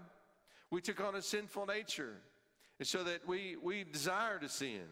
we 0.70 0.80
took 0.80 1.00
on 1.00 1.16
a 1.16 1.23
sinful 1.23 1.66
nature. 1.66 2.16
And 2.78 2.87
so 2.87 3.04
that 3.04 3.26
we, 3.26 3.56
we 3.62 3.85
desire 3.85 4.38
to 4.38 4.49
sin, 4.49 4.87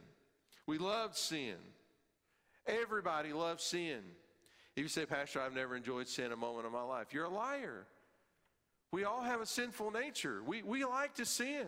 we 0.67 0.79
love 0.79 1.17
sin. 1.17 1.57
Everybody 2.67 3.33
loves 3.33 3.65
sin. 3.65 4.01
If 4.77 4.83
you 4.83 4.89
say, 4.89 5.07
Pastor, 5.07 5.41
I've 5.41 5.55
never 5.55 5.75
enjoyed 5.75 6.07
sin 6.07 6.33
a 6.33 6.37
moment 6.37 6.67
of 6.67 6.73
my 6.73 6.83
life, 6.83 7.09
you're 7.13 7.25
a 7.25 7.31
liar. 7.31 7.87
We 8.93 9.05
all 9.05 9.23
have 9.23 9.41
a 9.41 9.47
sinful 9.47 9.91
nature. 9.91 10.43
We, 10.47 10.63
we 10.63 10.85
like 10.85 11.15
to 11.15 11.25
sin. 11.25 11.67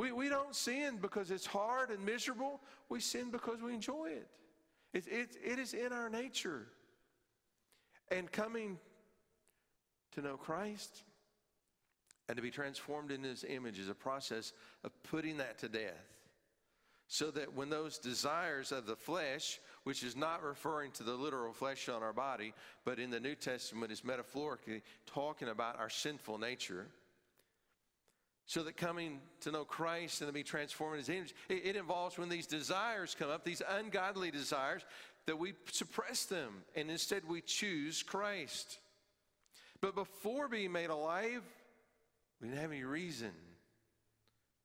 We, 0.00 0.12
we 0.12 0.30
don't 0.30 0.54
sin 0.54 0.96
because 0.98 1.30
it's 1.30 1.44
hard 1.44 1.90
and 1.90 2.02
miserable. 2.02 2.62
We 2.88 3.00
sin 3.00 3.30
because 3.30 3.60
we 3.60 3.74
enjoy 3.74 4.06
it. 4.06 4.28
It, 4.94 5.06
it, 5.06 5.36
it 5.44 5.58
is 5.58 5.74
in 5.74 5.92
our 5.92 6.08
nature. 6.08 6.68
And 8.10 8.32
coming 8.32 8.78
to 10.12 10.22
know 10.22 10.38
Christ 10.38 11.02
and 12.30 12.36
to 12.38 12.42
be 12.42 12.50
transformed 12.50 13.10
in 13.10 13.22
His 13.22 13.44
image 13.44 13.78
is 13.78 13.90
a 13.90 13.94
process 13.94 14.54
of 14.84 14.92
putting 15.02 15.36
that 15.36 15.58
to 15.58 15.68
death 15.68 16.08
so 17.06 17.30
that 17.32 17.52
when 17.52 17.68
those 17.68 17.98
desires 17.98 18.72
of 18.72 18.86
the 18.86 18.96
flesh, 18.96 19.60
which 19.84 20.02
is 20.02 20.16
not 20.16 20.42
referring 20.42 20.92
to 20.92 21.02
the 21.02 21.12
literal 21.12 21.52
flesh 21.52 21.90
on 21.90 22.02
our 22.02 22.14
body, 22.14 22.54
but 22.86 22.98
in 22.98 23.10
the 23.10 23.20
New 23.20 23.34
Testament 23.34 23.92
is 23.92 24.02
metaphorically 24.02 24.80
talking 25.04 25.48
about 25.48 25.78
our 25.78 25.90
sinful 25.90 26.38
nature, 26.38 26.86
so 28.50 28.64
that 28.64 28.76
coming 28.76 29.20
to 29.42 29.52
know 29.52 29.64
Christ 29.64 30.22
and 30.22 30.28
to 30.28 30.32
be 30.32 30.42
transformed 30.42 30.94
in 30.94 30.98
His 30.98 31.08
image, 31.08 31.34
it, 31.48 31.66
it 31.66 31.76
involves 31.76 32.18
when 32.18 32.28
these 32.28 32.48
desires 32.48 33.14
come 33.16 33.30
up, 33.30 33.44
these 33.44 33.62
ungodly 33.68 34.32
desires, 34.32 34.82
that 35.26 35.38
we 35.38 35.52
suppress 35.70 36.24
them 36.24 36.64
and 36.74 36.90
instead 36.90 37.22
we 37.28 37.42
choose 37.42 38.02
Christ. 38.02 38.80
But 39.80 39.94
before 39.94 40.48
being 40.48 40.72
made 40.72 40.90
alive, 40.90 41.44
we 42.40 42.48
didn't 42.48 42.60
have 42.60 42.72
any 42.72 42.82
reason 42.82 43.30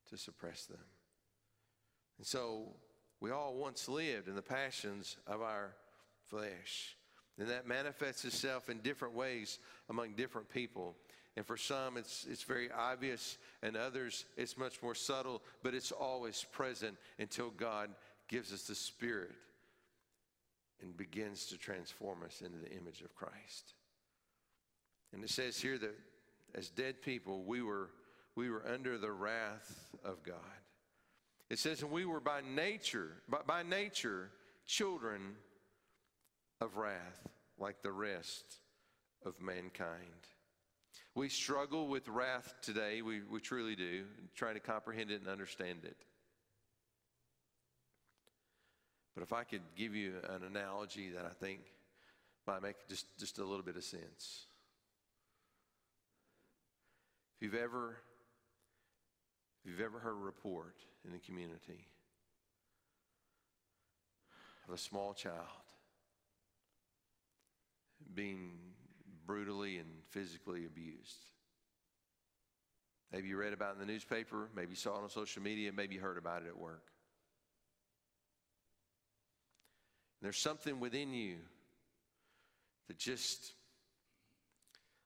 to 0.10 0.18
suppress 0.18 0.66
them. 0.66 0.80
And 2.18 2.26
so 2.26 2.70
we 3.22 3.30
all 3.30 3.54
once 3.54 3.88
lived 3.88 4.28
in 4.28 4.34
the 4.34 4.42
passions 4.42 5.16
of 5.28 5.44
our 5.44 5.76
flesh. 6.24 6.98
And 7.38 7.50
that 7.50 7.68
manifests 7.68 8.26
itself 8.26 8.68
in 8.68 8.80
different 8.80 9.14
ways 9.14 9.60
among 9.90 10.14
different 10.14 10.50
people. 10.50 10.96
And 11.38 11.46
for 11.46 11.58
some, 11.58 11.98
it's, 11.98 12.26
it's 12.30 12.44
very 12.44 12.70
obvious, 12.72 13.38
and 13.62 13.76
others, 13.76 14.26
it's 14.38 14.58
much 14.58 14.82
more 14.82 14.96
subtle, 14.96 15.42
but 15.64 15.74
it's 15.74 15.92
always 15.92 16.46
present 16.52 16.96
until 17.20 17.50
God 17.50 17.90
gives 18.30 18.54
us 18.54 18.64
the 18.64 18.76
Spirit 18.76 19.34
and 20.82 20.96
begins 20.96 21.46
to 21.48 21.58
transform 21.58 22.24
us 22.24 22.42
into 22.42 22.58
the 22.58 22.72
image 22.72 23.02
of 23.02 23.14
Christ. 23.16 23.74
And 25.14 25.24
it 25.24 25.30
says 25.30 25.60
here 25.60 25.78
that 25.78 25.96
as 26.56 26.70
dead 26.70 27.02
people, 27.02 27.44
we 27.44 27.62
were, 27.62 27.90
we 28.36 28.50
were 28.50 28.66
under 28.68 28.98
the 28.98 29.12
wrath 29.12 29.90
of 30.04 30.24
God. 30.24 30.36
It 31.50 31.60
says, 31.60 31.82
and 31.82 31.92
we 31.92 32.06
were 32.06 32.20
by 32.20 32.42
nature, 32.42 33.12
by, 33.30 33.40
by 33.46 33.64
nature, 33.64 34.32
children 34.66 35.36
of 36.62 36.78
wrath, 36.78 37.28
like 37.60 37.82
the 37.82 37.92
rest 37.92 38.46
of 39.26 39.40
mankind. 39.42 40.28
We 41.16 41.30
struggle 41.30 41.88
with 41.88 42.10
wrath 42.10 42.54
today, 42.62 43.02
we, 43.02 43.22
we 43.22 43.40
truly 43.40 43.76
do, 43.76 44.04
trying 44.36 44.56
to 44.56 44.60
comprehend 44.60 45.12
it 45.12 45.22
and 45.22 45.30
understand 45.30 45.80
it. 45.84 45.96
But 49.16 49.24
if 49.24 49.32
I 49.32 49.46
could 49.46 49.62
give 49.78 49.96
you 49.96 50.16
an 50.30 50.44
analogy 50.44 51.12
that 51.12 51.26
I 51.26 51.30
think 51.30 51.62
might 52.46 52.62
make 52.62 52.76
just, 52.90 53.06
just 53.18 53.40
a 53.40 53.46
little 53.46 53.64
bit 53.64 53.78
of 53.78 53.84
sense. 53.86 54.48
If 57.38 57.44
you've 57.44 57.56
ever 57.56 57.98
if 59.64 59.72
you've 59.72 59.82
ever 59.82 59.98
heard 59.98 60.12
a 60.12 60.24
report 60.24 60.76
in 61.06 61.12
the 61.12 61.18
community 61.18 61.88
of 64.68 64.76
a 64.76 64.78
small 64.78 65.14
child 65.14 65.48
being 68.14 68.52
brutally 69.26 69.78
and 69.78 69.88
physically 70.10 70.66
abused. 70.66 71.30
Maybe 73.12 73.28
you 73.28 73.38
read 73.38 73.54
about 73.54 73.72
it 73.72 73.82
in 73.82 73.88
the 73.88 73.94
newspaper, 73.94 74.50
maybe 74.56 74.72
you 74.72 74.76
saw 74.76 74.98
it 74.98 75.04
on 75.04 75.10
social 75.10 75.42
media, 75.42 75.72
maybe 75.72 75.96
you 75.96 76.02
heard 76.02 76.18
about 76.18 76.42
it 76.42 76.48
at 76.48 76.58
work. 76.58 76.84
There's 80.22 80.38
something 80.38 80.80
within 80.80 81.14
you 81.14 81.36
that 82.88 82.98
just 82.98 83.54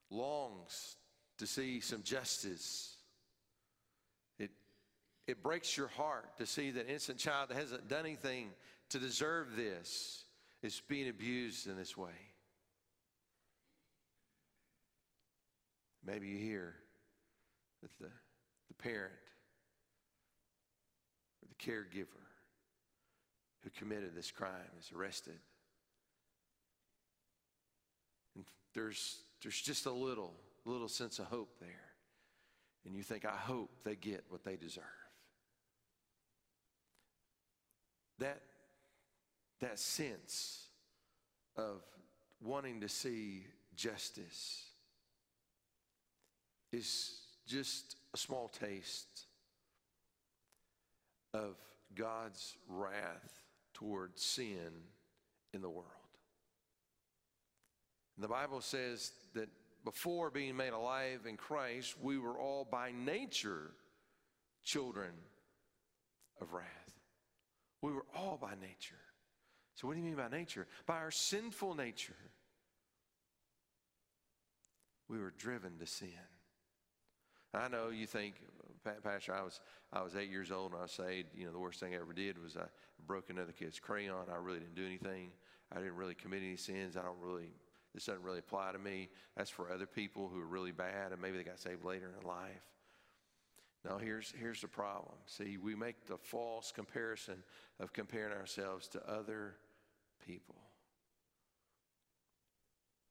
longs 0.09 0.95
to 1.37 1.47
see 1.47 1.79
some 1.81 2.03
justice. 2.03 2.95
It, 4.37 4.51
it 5.27 5.43
breaks 5.43 5.77
your 5.77 5.87
heart 5.87 6.37
to 6.37 6.45
see 6.45 6.71
that 6.71 6.87
innocent 6.89 7.17
child 7.17 7.49
that 7.49 7.57
hasn't 7.57 7.87
done 7.87 8.05
anything 8.05 8.49
to 8.89 8.99
deserve 8.99 9.55
this 9.55 10.23
is 10.61 10.81
being 10.87 11.09
abused 11.09 11.67
in 11.67 11.77
this 11.77 11.97
way. 11.97 12.09
Maybe 16.05 16.27
you 16.27 16.37
hear 16.37 16.75
that 17.81 17.91
the, 17.99 18.09
the 18.67 18.73
parent 18.75 19.11
or 21.41 21.47
the 21.47 21.71
caregiver 21.71 22.05
who 23.63 23.69
committed 23.71 24.15
this 24.15 24.31
crime 24.31 24.71
is 24.79 24.91
arrested. 24.95 25.39
And 28.35 28.45
there's, 28.73 29.17
there's 29.43 29.59
just 29.59 29.85
a 29.85 29.91
little, 29.91 30.33
little 30.65 30.87
sense 30.87 31.19
of 31.19 31.25
hope 31.25 31.59
there. 31.59 31.69
And 32.85 32.95
you 32.95 33.03
think, 33.03 33.25
I 33.25 33.35
hope 33.35 33.69
they 33.83 33.95
get 33.95 34.23
what 34.29 34.43
they 34.43 34.55
deserve. 34.55 34.83
That, 38.19 38.41
that 39.59 39.79
sense 39.79 40.67
of 41.55 41.81
wanting 42.41 42.81
to 42.81 42.89
see 42.89 43.45
justice 43.75 44.68
is 46.71 47.19
just 47.47 47.95
a 48.13 48.17
small 48.17 48.47
taste 48.47 49.25
of 51.33 51.55
God's 51.95 52.55
wrath 52.67 53.43
toward 53.73 54.17
sin 54.17 54.71
in 55.53 55.61
the 55.61 55.69
world. 55.69 55.85
And 58.15 58.23
the 58.23 58.27
Bible 58.27 58.61
says 58.61 59.11
that 59.33 59.49
before 59.85 60.29
being 60.29 60.55
made 60.57 60.73
alive 60.73 61.21
in 61.27 61.37
Christ, 61.37 61.95
we 62.01 62.17
were 62.17 62.37
all 62.37 62.67
by 62.69 62.91
nature 62.91 63.71
children 64.63 65.11
of 66.41 66.53
wrath. 66.53 66.65
We 67.81 67.91
were 67.93 68.05
all 68.15 68.37
by 68.39 68.55
nature. 68.61 68.95
So, 69.75 69.87
what 69.87 69.93
do 69.93 69.99
you 69.99 70.05
mean 70.05 70.15
by 70.15 70.27
nature? 70.27 70.67
By 70.85 70.95
our 70.97 71.11
sinful 71.11 71.75
nature, 71.75 72.17
we 75.07 75.17
were 75.17 75.33
driven 75.37 75.77
to 75.79 75.85
sin. 75.85 76.09
I 77.53 77.67
know 77.67 77.89
you 77.89 78.05
think, 78.05 78.35
Pastor, 79.03 79.33
I 79.33 79.41
was 79.41 79.59
I 79.91 80.01
was 80.01 80.15
eight 80.15 80.29
years 80.29 80.51
old 80.51 80.73
and 80.73 80.81
I 80.81 80.85
saved. 80.85 81.29
You 81.35 81.45
know, 81.45 81.51
the 81.51 81.59
worst 81.59 81.79
thing 81.79 81.93
I 81.93 81.97
ever 81.97 82.13
did 82.13 82.41
was 82.41 82.55
I 82.55 82.65
broke 83.07 83.29
another 83.29 83.51
kid's 83.51 83.79
crayon. 83.79 84.25
I 84.31 84.37
really 84.37 84.59
didn't 84.59 84.75
do 84.75 84.85
anything. 84.85 85.31
I 85.71 85.79
didn't 85.79 85.95
really 85.95 86.15
commit 86.15 86.41
any 86.43 86.57
sins. 86.57 86.95
I 86.95 87.01
don't 87.01 87.19
really. 87.21 87.51
This 87.93 88.05
doesn't 88.05 88.21
really 88.21 88.39
apply 88.39 88.71
to 88.71 88.79
me. 88.79 89.09
That's 89.35 89.49
for 89.49 89.71
other 89.71 89.87
people 89.87 90.29
who 90.31 90.39
are 90.39 90.45
really 90.45 90.71
bad 90.71 91.11
and 91.11 91.19
maybe 91.19 91.37
they 91.37 91.43
got 91.43 91.59
saved 91.59 91.83
later 91.83 92.13
in 92.21 92.27
life. 92.27 92.61
Now, 93.83 93.97
here's, 93.97 94.33
here's 94.37 94.61
the 94.61 94.67
problem. 94.67 95.15
See, 95.25 95.57
we 95.57 95.73
make 95.73 96.05
the 96.05 96.17
false 96.17 96.71
comparison 96.71 97.43
of 97.79 97.93
comparing 97.93 98.33
ourselves 98.33 98.87
to 98.89 99.09
other 99.09 99.55
people. 100.25 100.55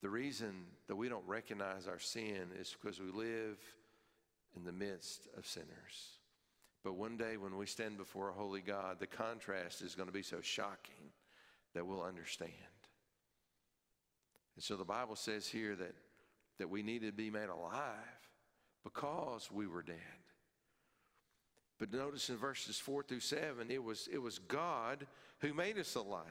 The 0.03 0.11
reason 0.11 0.66
that 0.87 0.94
we 0.94 1.09
don't 1.09 1.27
recognize 1.27 1.88
our 1.88 1.98
sin 1.98 2.51
is 2.59 2.77
because 2.81 3.01
we 3.01 3.11
live 3.11 3.59
in 4.59 4.64
the 4.64 4.73
midst 4.73 5.29
of 5.37 5.47
sinners. 5.47 6.18
But 6.85 6.94
one 6.94 7.16
day 7.16 7.37
when 7.37 7.57
we 7.57 7.66
stand 7.66 7.97
before 7.97 8.31
a 8.31 8.35
holy 8.35 8.61
God, 8.61 8.99
the 8.99 9.07
contrast 9.07 9.83
is 9.83 9.94
going 9.94 10.09
to 10.09 10.12
be 10.12 10.23
so 10.23 10.40
shocking 10.40 11.12
that 11.75 11.87
we'll 11.87 12.03
understand. 12.03 12.53
And 14.57 14.64
so 14.64 14.77
the 14.77 14.85
Bible 14.85 15.16
says 15.16 15.47
here 15.47 15.77
that, 15.77 15.94
that 16.59 16.71
we 16.71 16.83
need 16.83 17.03
to 17.03 17.12
be 17.12 17.31
made 17.31 17.49
alive 17.49 17.83
because 18.85 19.49
we 19.53 19.66
were 19.66 19.83
dead. 19.83 19.97
But 21.79 21.92
notice 21.92 22.29
in 22.29 22.37
verses 22.37 22.79
4 22.79 23.05
through 23.05 23.21
7, 23.21 23.71
it 23.71 23.83
was, 23.83 24.09
it 24.12 24.18
was 24.18 24.38
God 24.40 25.07
who 25.38 25.55
made 25.55 25.79
us 25.79 25.94
alive. 25.94 26.25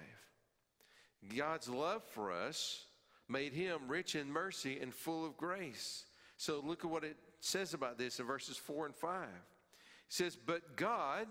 God's 1.36 1.70
love 1.70 2.04
for 2.04 2.32
us 2.32 2.84
made 3.30 3.54
him 3.54 3.80
rich 3.88 4.16
in 4.16 4.32
mercy 4.32 4.80
and 4.82 4.94
full 4.94 5.26
of 5.26 5.38
grace. 5.38 6.06
So 6.38 6.62
look 6.66 6.84
at 6.84 6.92
what 6.92 7.04
it 7.04 7.18
says 7.40 7.74
about 7.74 7.98
this 7.98 8.20
in 8.20 8.26
verses 8.26 8.58
4 8.58 8.88
and 8.88 8.96
5. 8.96 9.24
It 9.24 9.30
says, 10.10 10.36
But 10.36 10.76
God, 10.76 11.28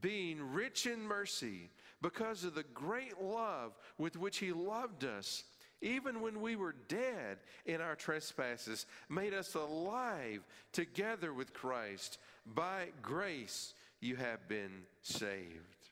being 0.00 0.52
rich 0.52 0.86
in 0.86 1.02
mercy, 1.02 1.70
because 2.00 2.44
of 2.44 2.54
the 2.54 2.64
great 2.74 3.20
love 3.20 3.72
with 3.98 4.16
which 4.16 4.38
He 4.38 4.52
loved 4.52 5.04
us, 5.04 5.44
even 5.80 6.20
when 6.20 6.40
we 6.40 6.56
were 6.56 6.74
dead 6.88 7.38
in 7.66 7.80
our 7.80 7.96
trespasses, 7.96 8.86
made 9.08 9.34
us 9.34 9.54
alive 9.54 10.42
together 10.72 11.34
with 11.34 11.52
Christ. 11.52 12.18
By 12.46 12.88
grace 13.02 13.74
you 14.00 14.16
have 14.16 14.48
been 14.48 14.82
saved. 15.02 15.88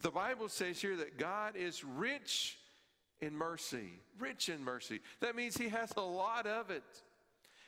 The 0.00 0.10
Bible 0.10 0.48
says 0.48 0.80
here 0.80 0.96
that 0.96 1.18
God 1.18 1.56
is 1.56 1.82
rich 1.82 2.58
in 3.20 3.34
mercy, 3.34 4.00
rich 4.18 4.48
in 4.48 4.62
mercy. 4.62 5.00
That 5.20 5.34
means 5.34 5.56
He 5.56 5.68
has 5.68 5.92
a 5.96 6.02
lot 6.02 6.46
of 6.46 6.70
it. 6.70 6.84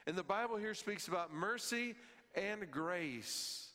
And 0.07 0.17
the 0.17 0.23
Bible 0.23 0.57
here 0.57 0.75
speaks 0.75 1.09
about 1.09 1.33
mercy 1.33 1.95
and 2.35 2.71
grace. 2.71 3.69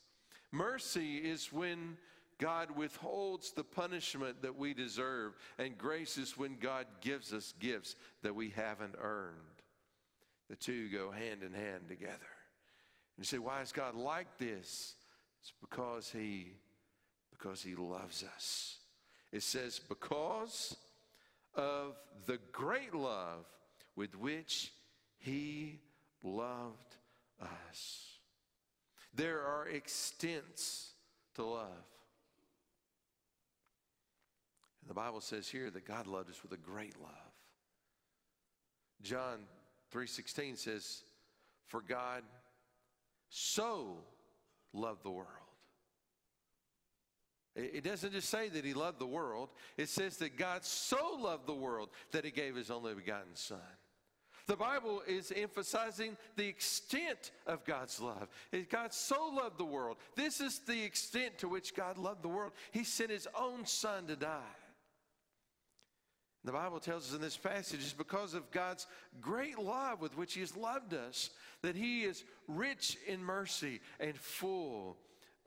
Mercy 0.52 1.18
is 1.18 1.52
when 1.52 1.98
God 2.38 2.72
withholds 2.72 3.52
the 3.52 3.64
punishment 3.64 4.42
that 4.42 4.58
we 4.58 4.74
deserve, 4.74 5.34
and 5.60 5.78
grace 5.78 6.18
is 6.18 6.38
when 6.38 6.58
God 6.58 6.88
gives 7.02 7.34
us 7.34 7.54
gifts 7.60 7.96
that 8.24 8.34
we 8.34 8.50
haven't 8.50 8.96
earned. 9.00 9.36
The 10.50 10.56
two 10.56 10.90
go 10.90 11.12
hand 11.12 11.44
in 11.44 11.54
hand 11.54 11.88
together. 11.88 12.12
And 12.12 13.20
you 13.20 13.24
say, 13.26 13.38
why 13.38 13.62
is 13.62 13.72
God 13.72 13.96
like 13.96 14.38
this? 14.38 14.96
It's 15.42 15.54
because 15.62 16.10
he 16.12 16.54
because 17.42 17.64
he 17.64 17.76
loves 17.76 18.24
us. 18.36 18.78
It 19.32 19.44
says, 19.44 19.80
because 19.80 20.76
of 21.56 21.96
the 22.28 22.38
great 22.52 22.94
love 22.94 23.46
with 23.96 24.16
which 24.16 24.74
he 25.18 25.80
loved 26.24 26.96
us. 27.40 28.20
There 29.14 29.42
are 29.42 29.68
extents 29.68 30.94
to 31.36 31.44
love. 31.44 31.68
And 34.82 34.90
the 34.90 34.94
Bible 34.94 35.22
says 35.22 35.48
here 35.48 35.70
that 35.70 35.86
God 35.86 36.08
loved 36.08 36.30
us 36.30 36.42
with 36.42 36.54
a 36.54 36.58
great 36.58 37.00
love. 37.00 37.34
John 39.02 39.48
3:16 39.90 40.56
says, 40.58 41.04
"For 41.66 41.82
God 41.82 42.24
so 43.30 44.06
loved 44.74 45.04
the 45.04 45.12
world." 45.12 45.38
It 47.54 47.84
doesn't 47.84 48.14
just 48.14 48.30
say 48.30 48.48
that 48.48 48.64
he 48.64 48.74
loved 48.74 49.00
the 49.00 49.08
world. 49.08 49.54
It 49.76 49.90
says 49.90 50.18
that 50.18 50.38
God 50.38 50.64
so 50.64 51.16
loved 51.16 51.48
the 51.48 51.54
world 51.54 51.94
that 52.12 52.24
he 52.24 52.32
gave 52.32 52.56
his 52.56 52.72
only 52.72 52.96
begotten 52.96 53.36
son. 53.36 53.78
The 54.52 54.58
Bible 54.58 55.02
is 55.08 55.32
emphasizing 55.34 56.18
the 56.36 56.46
extent 56.46 57.32
of 57.48 57.64
God's 57.64 58.02
love. 58.02 58.28
God 58.70 58.94
so 58.94 59.30
loved 59.34 59.58
the 59.58 59.64
world. 59.64 59.96
This 60.18 60.42
is 60.42 60.60
the 60.60 60.84
extent 60.84 61.38
to 61.38 61.48
which 61.48 61.74
God 61.74 61.98
loved 61.98 62.22
the 62.22 62.28
world. 62.28 62.52
He 62.74 62.84
sent 62.84 63.12
his 63.12 63.30
own 63.34 63.66
son 63.66 64.08
to 64.08 64.18
die. 64.18 64.58
The 66.44 66.52
Bible 66.52 66.82
tells 66.82 67.08
us 67.08 67.16
in 67.16 67.22
this 67.22 67.38
passage 67.38 67.80
it's 67.80 67.94
because 67.94 68.34
of 68.34 68.52
God's 68.52 68.88
great 69.22 69.58
love 69.58 70.02
with 70.02 70.18
which 70.18 70.34
He 70.34 70.42
has 70.42 70.58
loved 70.58 70.94
us 70.94 71.30
that 71.62 71.78
He 71.78 72.04
is 72.04 72.26
rich 72.50 72.98
in 73.08 73.24
mercy 73.24 73.80
and 74.02 74.18
full 74.18 74.98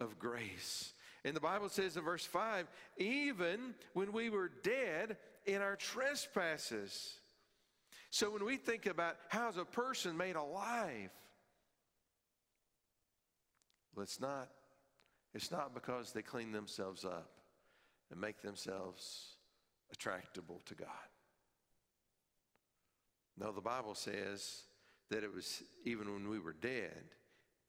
of 0.01 0.19
grace. 0.19 0.95
And 1.27 1.37
the 1.37 1.41
Bible 1.41 1.69
says 1.69 1.99
in 1.99 2.05
verse 2.05 2.25
5 2.25 2.69
even 2.97 3.75
when 3.93 4.13
we 4.13 4.31
were 4.31 4.51
dead 4.63 5.19
in 5.45 5.61
our 5.61 5.77
trespasses, 5.77 7.19
so 8.15 8.31
when 8.31 8.45
we 8.45 8.57
think 8.57 8.87
about 8.87 9.17
how's 9.29 9.57
a 9.57 9.65
person 9.65 10.17
made 10.17 10.37
alive, 10.37 11.11
it's 14.01 14.21
not, 14.21 14.51
it's 15.35 15.51
not 15.51 15.75
because 15.75 16.13
they 16.13 16.23
clean 16.23 16.53
themselves 16.53 17.05
up 17.05 17.33
and 18.13 18.21
make 18.21 18.41
themselves 18.41 19.35
attractable 19.91 20.63
to 20.67 20.77
God. 20.77 20.87
No, 23.37 23.51
the 23.51 23.61
Bible 23.61 23.97
says 23.97 24.63
that 25.11 25.25
it 25.25 25.35
was 25.35 25.65
even 25.85 26.13
when 26.13 26.29
we 26.29 26.39
were 26.39 26.53
dead 26.53 27.03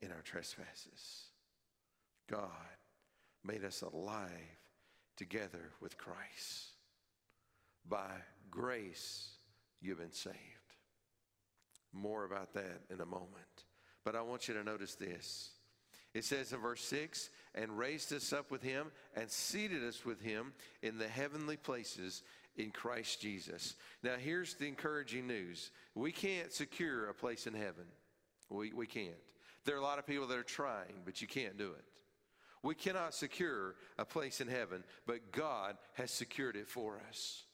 in 0.03 0.11
our 0.11 0.21
trespasses, 0.21 1.31
God 2.29 2.51
made 3.43 3.65
us 3.65 3.81
alive 3.81 4.59
together 5.17 5.71
with 5.81 5.97
Christ. 5.97 6.75
By 7.89 8.11
grace, 8.51 9.34
you've 9.85 9.99
been 9.99 10.11
saved. 10.11 10.35
More 11.93 12.25
about 12.25 12.53
that 12.53 12.81
in 12.89 12.99
a 12.99 13.05
moment. 13.05 13.29
But 14.03 14.15
I 14.15 14.21
want 14.21 14.47
you 14.47 14.53
to 14.55 14.63
notice 14.63 14.95
this. 14.95 15.51
It 16.13 16.23
says 16.23 16.53
in 16.53 16.61
verse 16.61 16.83
6 16.85 17.29
and 17.55 17.77
raised 17.77 18.13
us 18.13 18.31
up 18.31 18.51
with 18.51 18.63
him 18.63 18.87
and 19.15 19.29
seated 19.29 19.83
us 19.83 20.05
with 20.05 20.21
him 20.21 20.53
in 20.81 20.97
the 20.97 21.07
heavenly 21.07 21.57
places 21.57 22.23
in 22.55 22.71
Christ 22.71 23.21
Jesus. 23.21 23.75
Now, 24.01 24.15
here's 24.17 24.53
the 24.55 24.67
encouraging 24.67 25.27
news 25.27 25.71
we 25.93 26.11
can't 26.11 26.53
secure 26.53 27.09
a 27.09 27.13
place 27.13 27.47
in 27.47 27.53
heaven. 27.53 27.85
We, 28.49 28.73
we 28.73 28.87
can't. 28.87 29.11
There 29.65 29.75
are 29.75 29.79
a 29.79 29.83
lot 29.83 29.99
of 29.99 30.05
people 30.05 30.27
that 30.27 30.37
are 30.37 30.43
trying, 30.43 31.01
but 31.03 31.21
you 31.21 31.27
can't 31.27 31.57
do 31.57 31.71
it. 31.71 31.83
We 32.61 32.75
cannot 32.75 33.13
secure 33.13 33.75
a 33.97 34.05
place 34.05 34.41
in 34.41 34.47
heaven, 34.47 34.83
but 35.05 35.31
God 35.31 35.77
has 35.93 36.11
secured 36.11 36.55
it 36.55 36.67
for 36.67 37.01
us. 37.09 37.44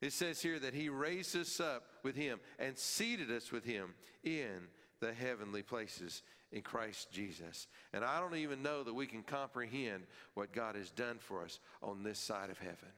It 0.00 0.12
says 0.12 0.40
here 0.40 0.58
that 0.58 0.74
He 0.74 0.88
raised 0.88 1.36
us 1.36 1.60
up 1.60 1.84
with 2.02 2.16
Him 2.16 2.40
and 2.58 2.76
seated 2.76 3.30
us 3.30 3.52
with 3.52 3.64
Him 3.64 3.94
in 4.24 4.68
the 5.00 5.12
heavenly 5.12 5.62
places 5.62 6.22
in 6.52 6.62
Christ 6.62 7.10
Jesus. 7.12 7.66
And 7.92 8.04
I 8.04 8.20
don't 8.20 8.36
even 8.36 8.62
know 8.62 8.82
that 8.82 8.94
we 8.94 9.06
can 9.06 9.22
comprehend 9.22 10.04
what 10.34 10.52
God 10.52 10.74
has 10.74 10.90
done 10.90 11.18
for 11.18 11.44
us 11.44 11.60
on 11.82 12.02
this 12.02 12.18
side 12.18 12.50
of 12.50 12.58
heaven. 12.58 12.88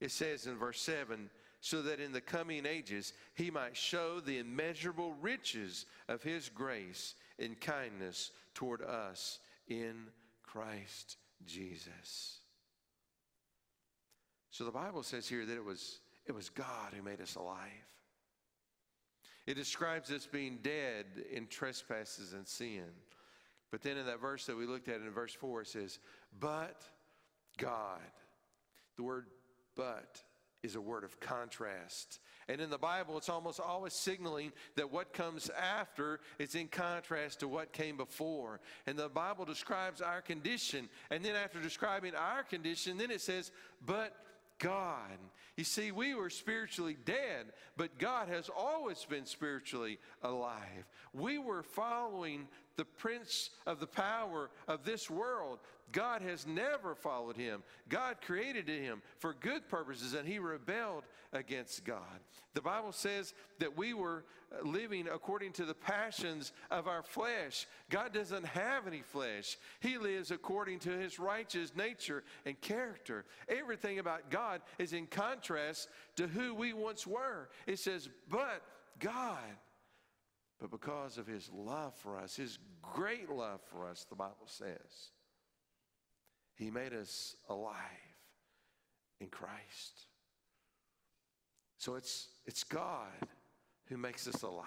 It 0.00 0.10
says 0.10 0.46
in 0.46 0.58
verse 0.58 0.80
7 0.80 1.30
so 1.60 1.80
that 1.80 1.98
in 1.98 2.12
the 2.12 2.20
coming 2.20 2.66
ages 2.66 3.14
he 3.34 3.50
might 3.50 3.74
show 3.74 4.20
the 4.20 4.38
immeasurable 4.38 5.14
riches 5.22 5.86
of 6.08 6.22
his 6.22 6.50
grace 6.50 7.14
and 7.38 7.58
kindness 7.58 8.32
toward 8.52 8.82
us 8.82 9.38
in 9.66 10.08
Christ 10.42 11.16
Jesus. 11.46 12.40
So 14.54 14.62
the 14.62 14.70
Bible 14.70 15.02
says 15.02 15.28
here 15.28 15.44
that 15.44 15.56
it 15.56 15.64
was, 15.64 15.98
it 16.26 16.32
was 16.32 16.48
God 16.48 16.92
who 16.94 17.02
made 17.02 17.20
us 17.20 17.34
alive. 17.34 17.58
It 19.48 19.54
describes 19.54 20.12
us 20.12 20.28
being 20.30 20.60
dead 20.62 21.06
in 21.32 21.48
trespasses 21.48 22.34
and 22.34 22.46
sin. 22.46 22.84
But 23.72 23.82
then 23.82 23.96
in 23.96 24.06
that 24.06 24.20
verse 24.20 24.46
that 24.46 24.56
we 24.56 24.66
looked 24.66 24.88
at 24.88 25.00
in 25.00 25.10
verse 25.10 25.34
4, 25.34 25.62
it 25.62 25.66
says, 25.66 25.98
But 26.38 26.84
God. 27.58 27.98
The 28.96 29.02
word 29.02 29.26
but 29.74 30.22
is 30.62 30.76
a 30.76 30.80
word 30.80 31.02
of 31.02 31.18
contrast. 31.18 32.20
And 32.48 32.60
in 32.60 32.70
the 32.70 32.78
Bible, 32.78 33.18
it's 33.18 33.28
almost 33.28 33.58
always 33.58 33.92
signaling 33.92 34.52
that 34.76 34.92
what 34.92 35.12
comes 35.12 35.50
after 35.50 36.20
is 36.38 36.54
in 36.54 36.68
contrast 36.68 37.40
to 37.40 37.48
what 37.48 37.72
came 37.72 37.96
before. 37.96 38.60
And 38.86 38.96
the 38.96 39.08
Bible 39.08 39.46
describes 39.46 40.00
our 40.00 40.22
condition. 40.22 40.88
And 41.10 41.24
then 41.24 41.34
after 41.34 41.60
describing 41.60 42.14
our 42.14 42.44
condition, 42.44 42.98
then 42.98 43.10
it 43.10 43.20
says, 43.20 43.50
but 43.84 44.14
God. 44.58 45.18
You 45.56 45.64
see, 45.64 45.92
we 45.92 46.14
were 46.14 46.30
spiritually 46.30 46.96
dead, 47.04 47.46
but 47.76 47.98
God 47.98 48.28
has 48.28 48.50
always 48.54 49.04
been 49.04 49.26
spiritually 49.26 49.98
alive. 50.22 50.86
We 51.12 51.38
were 51.38 51.62
following 51.62 52.48
the 52.76 52.84
prince 52.84 53.50
of 53.66 53.80
the 53.80 53.86
power 53.86 54.50
of 54.68 54.84
this 54.84 55.08
world. 55.10 55.58
God 55.92 56.22
has 56.22 56.46
never 56.46 56.94
followed 56.94 57.36
him. 57.36 57.62
God 57.88 58.16
created 58.20 58.68
him 58.68 59.00
for 59.18 59.32
good 59.32 59.68
purposes, 59.68 60.14
and 60.14 60.26
he 60.26 60.38
rebelled 60.38 61.04
against 61.32 61.84
God. 61.84 62.20
The 62.54 62.60
Bible 62.60 62.92
says 62.92 63.34
that 63.58 63.76
we 63.76 63.94
were 63.94 64.24
uh, 64.52 64.66
living 64.66 65.06
according 65.12 65.52
to 65.52 65.64
the 65.64 65.74
passions 65.74 66.52
of 66.70 66.86
our 66.86 67.02
flesh. 67.02 67.66
God 67.90 68.12
doesn't 68.12 68.46
have 68.46 68.86
any 68.86 69.02
flesh, 69.02 69.58
He 69.80 69.98
lives 69.98 70.30
according 70.30 70.78
to 70.80 70.90
His 70.90 71.18
righteous 71.18 71.74
nature 71.76 72.24
and 72.46 72.60
character. 72.60 73.24
Everything 73.48 73.98
about 73.98 74.30
God 74.30 74.62
is 74.78 74.92
in 74.92 75.06
contrast 75.06 75.88
to 76.16 76.26
who 76.26 76.54
we 76.54 76.72
once 76.72 77.06
were. 77.06 77.48
It 77.66 77.78
says, 77.78 78.08
but 78.28 78.62
God. 79.00 79.38
But 80.60 80.70
because 80.70 81.18
of 81.18 81.26
his 81.26 81.50
love 81.52 81.94
for 81.96 82.18
us, 82.18 82.36
his 82.36 82.58
great 82.82 83.28
love 83.28 83.60
for 83.70 83.86
us, 83.86 84.06
the 84.08 84.16
Bible 84.16 84.46
says, 84.46 85.10
he 86.54 86.70
made 86.70 86.92
us 86.92 87.34
alive 87.48 87.74
in 89.20 89.28
Christ. 89.28 90.06
So 91.78 91.96
it's, 91.96 92.28
it's 92.46 92.64
God 92.64 93.10
who 93.86 93.96
makes 93.96 94.26
us 94.28 94.42
alive. 94.42 94.66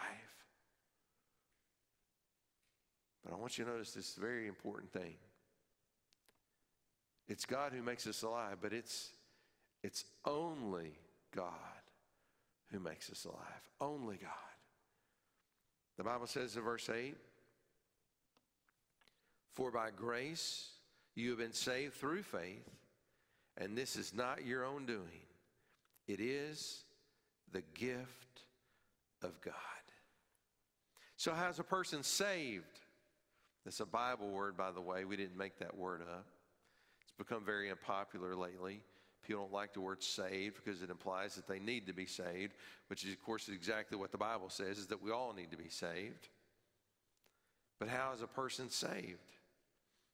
But 3.24 3.34
I 3.34 3.38
want 3.38 3.58
you 3.58 3.66
to 3.66 3.72
notice 3.72 3.92
this 3.92 4.16
very 4.16 4.48
important 4.48 4.92
thing. 4.92 5.16
It's 7.28 7.46
God 7.46 7.74
who 7.74 7.82
makes 7.82 8.08
us 8.08 8.22
alive, 8.22 8.58
but 8.62 8.72
it's, 8.72 9.12
it's 9.84 10.06
only 10.26 10.94
God 11.36 11.52
who 12.72 12.80
makes 12.80 13.10
us 13.10 13.26
alive. 13.26 13.70
Only 13.82 14.18
God. 14.18 14.47
The 15.98 16.04
Bible 16.04 16.28
says 16.28 16.56
in 16.56 16.64
verse 16.64 16.90
8 16.90 17.16
For 19.54 19.72
by 19.72 19.90
grace 19.96 20.70
you 21.16 21.32
have 21.32 21.40
been 21.40 21.54
saved 21.54 21.96
through 21.96 22.24
faith, 22.24 22.70
and 23.58 23.76
this 23.76 23.96
is 23.96 24.14
not 24.14 24.46
your 24.46 24.64
own 24.64 24.86
doing, 24.86 25.26
it 26.08 26.20
is 26.20 26.84
the 27.52 27.64
gift 27.74 28.44
of 29.24 29.42
God. 29.42 29.54
So, 31.18 31.34
how's 31.34 31.58
a 31.58 31.64
person 31.64 32.04
saved? 32.04 32.66
That's 33.66 33.80
a 33.80 33.86
Bible 33.86 34.30
word, 34.30 34.56
by 34.56 34.72
the 34.72 34.80
way. 34.80 35.04
We 35.04 35.18
didn't 35.18 35.36
make 35.36 35.58
that 35.60 35.76
word 35.76 36.02
up. 36.02 36.26
It's 37.02 37.12
become 37.18 37.44
very 37.44 37.72
unpopular 37.72 38.36
lately. 38.36 38.82
People 39.28 39.44
don't 39.44 39.54
like 39.54 39.74
the 39.74 39.82
word 39.82 40.02
saved 40.02 40.56
because 40.64 40.82
it 40.82 40.90
implies 40.90 41.36
that 41.36 41.48
they 41.48 41.60
need 41.60 41.86
to 41.88 41.94
be 41.94 42.06
saved, 42.06 42.54
which 42.88 43.04
is, 43.04 43.12
of 43.12 43.22
course, 43.22 43.50
exactly 43.50 43.98
what 43.98 44.14
the 44.14 44.18
Bible 44.18 44.50
says, 44.50 44.78
is 44.78 44.88
that 44.88 45.04
we 45.04 45.12
all 45.12 45.34
need 45.34 45.52
to 45.52 45.58
be 45.58 45.68
saved. 45.68 46.30
But 47.78 47.90
how 47.90 48.14
is 48.16 48.22
a 48.22 48.28
person 48.28 48.70
saved? 48.70 49.20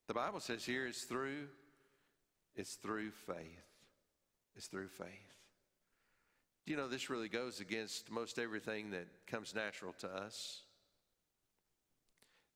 The 0.08 0.16
Bible 0.16 0.40
says 0.40 0.66
here 0.66 0.88
it's 0.88 1.04
through, 1.04 1.48
it's 2.56 2.74
through 2.74 3.12
faith. 3.12 3.68
It's 4.56 4.66
through 4.66 4.88
faith. 4.88 5.08
Do 6.66 6.72
You 6.72 6.78
know, 6.78 6.88
this 6.88 7.10
really 7.10 7.30
goes 7.30 7.60
against 7.60 8.10
most 8.10 8.40
everything 8.40 8.92
that 8.92 9.06
comes 9.28 9.54
natural 9.54 9.94
to 10.00 10.08
us. 10.08 10.62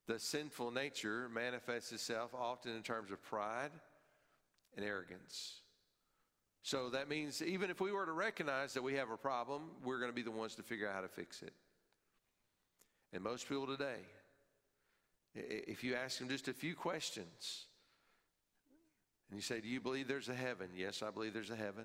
The 0.08 0.18
sinful 0.18 0.72
nature 0.72 1.28
manifests 1.28 1.92
itself 1.92 2.34
often 2.34 2.74
in 2.74 2.82
terms 2.82 3.12
of 3.12 3.22
pride 3.22 3.70
and 4.76 4.84
arrogance. 4.84 5.60
So 6.62 6.90
that 6.90 7.08
means 7.08 7.42
even 7.42 7.70
if 7.70 7.80
we 7.80 7.92
were 7.92 8.04
to 8.04 8.12
recognize 8.12 8.74
that 8.74 8.82
we 8.82 8.94
have 8.94 9.10
a 9.10 9.16
problem, 9.16 9.62
we're 9.84 9.98
going 9.98 10.10
to 10.10 10.14
be 10.14 10.22
the 10.22 10.30
ones 10.30 10.54
to 10.56 10.62
figure 10.62 10.88
out 10.88 10.94
how 10.94 11.00
to 11.00 11.08
fix 11.08 11.42
it. 11.42 11.52
And 13.12 13.22
most 13.22 13.48
people 13.48 13.66
today, 13.66 14.00
if 15.34 15.82
you 15.82 15.94
ask 15.94 16.18
them 16.18 16.28
just 16.28 16.48
a 16.48 16.52
few 16.52 16.74
questions, 16.74 17.66
and 19.30 19.38
you 19.38 19.42
say, 19.42 19.60
Do 19.60 19.68
you 19.68 19.80
believe 19.80 20.08
there's 20.08 20.28
a 20.28 20.34
heaven? 20.34 20.68
Yes, 20.76 21.02
I 21.02 21.10
believe 21.10 21.32
there's 21.32 21.50
a 21.50 21.56
heaven. 21.56 21.84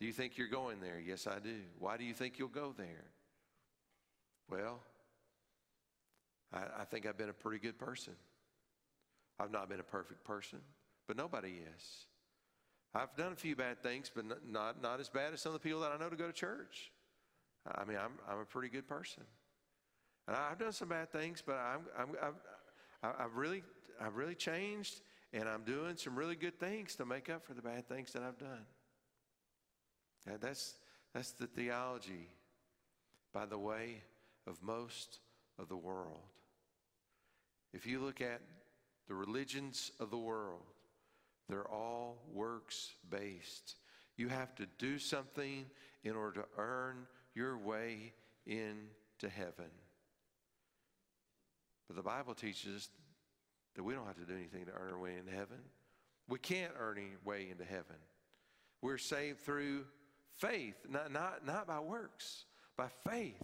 Do 0.00 0.06
you 0.06 0.12
think 0.12 0.38
you're 0.38 0.48
going 0.48 0.80
there? 0.80 1.00
Yes, 1.04 1.26
I 1.26 1.38
do. 1.40 1.56
Why 1.78 1.96
do 1.96 2.04
you 2.04 2.14
think 2.14 2.38
you'll 2.38 2.48
go 2.48 2.74
there? 2.76 3.04
Well, 4.50 4.80
I, 6.52 6.82
I 6.82 6.84
think 6.84 7.06
I've 7.06 7.18
been 7.18 7.28
a 7.28 7.34
pretty 7.34 7.58
good 7.58 7.78
person. 7.78 8.14
I've 9.40 9.50
not 9.50 9.68
been 9.68 9.80
a 9.80 9.84
perfect 9.84 10.24
person, 10.24 10.60
but 11.06 11.16
nobody 11.16 11.60
is. 11.76 12.06
I've 12.94 13.14
done 13.16 13.32
a 13.32 13.36
few 13.36 13.54
bad 13.54 13.82
things, 13.82 14.10
but 14.14 14.24
not, 14.46 14.82
not 14.82 15.00
as 15.00 15.08
bad 15.08 15.34
as 15.34 15.40
some 15.40 15.54
of 15.54 15.60
the 15.60 15.66
people 15.66 15.80
that 15.80 15.92
I 15.92 15.98
know 15.98 16.08
to 16.08 16.16
go 16.16 16.26
to 16.26 16.32
church. 16.32 16.90
I 17.66 17.84
mean, 17.84 17.98
I'm, 17.98 18.12
I'm 18.30 18.40
a 18.40 18.44
pretty 18.44 18.68
good 18.68 18.88
person. 18.88 19.24
And 20.26 20.36
I've 20.36 20.58
done 20.58 20.72
some 20.72 20.88
bad 20.88 21.12
things, 21.12 21.42
but 21.44 21.56
I'm, 21.56 21.80
I'm, 21.98 22.08
I've, 22.22 23.14
I've, 23.20 23.34
really, 23.34 23.62
I've 24.00 24.16
really 24.16 24.34
changed, 24.34 25.00
and 25.32 25.48
I'm 25.48 25.64
doing 25.64 25.96
some 25.96 26.16
really 26.16 26.36
good 26.36 26.58
things 26.58 26.94
to 26.96 27.04
make 27.04 27.28
up 27.28 27.44
for 27.44 27.54
the 27.54 27.62
bad 27.62 27.88
things 27.88 28.12
that 28.12 28.22
I've 28.22 28.38
done. 28.38 28.64
And 30.26 30.40
that's, 30.40 30.74
that's 31.14 31.32
the 31.32 31.46
theology, 31.46 32.28
by 33.32 33.46
the 33.46 33.58
way, 33.58 34.02
of 34.46 34.62
most 34.62 35.20
of 35.58 35.68
the 35.68 35.76
world. 35.76 36.20
If 37.72 37.86
you 37.86 38.00
look 38.00 38.20
at 38.20 38.40
the 39.08 39.14
religions 39.14 39.92
of 40.00 40.10
the 40.10 40.18
world, 40.18 40.62
they're 41.48 41.68
all 41.68 42.18
works 42.32 42.90
based. 43.10 43.76
You 44.16 44.28
have 44.28 44.54
to 44.56 44.66
do 44.78 44.98
something 44.98 45.66
in 46.04 46.14
order 46.14 46.42
to 46.42 46.46
earn 46.58 47.06
your 47.34 47.56
way 47.56 48.12
into 48.46 49.28
heaven. 49.28 49.70
But 51.86 51.96
the 51.96 52.02
Bible 52.02 52.34
teaches 52.34 52.90
that 53.74 53.82
we 53.82 53.94
don't 53.94 54.06
have 54.06 54.16
to 54.16 54.26
do 54.26 54.34
anything 54.34 54.66
to 54.66 54.72
earn 54.72 54.92
our 54.92 54.98
way 54.98 55.16
into 55.18 55.32
heaven. 55.32 55.58
We 56.28 56.38
can't 56.38 56.72
earn 56.78 56.98
our 56.98 57.30
way 57.32 57.48
into 57.50 57.64
heaven. 57.64 57.96
We're 58.82 58.98
saved 58.98 59.40
through 59.40 59.84
faith, 60.36 60.76
not, 60.88 61.12
not, 61.12 61.46
not 61.46 61.66
by 61.66 61.80
works, 61.80 62.44
by 62.76 62.88
faith. 63.08 63.42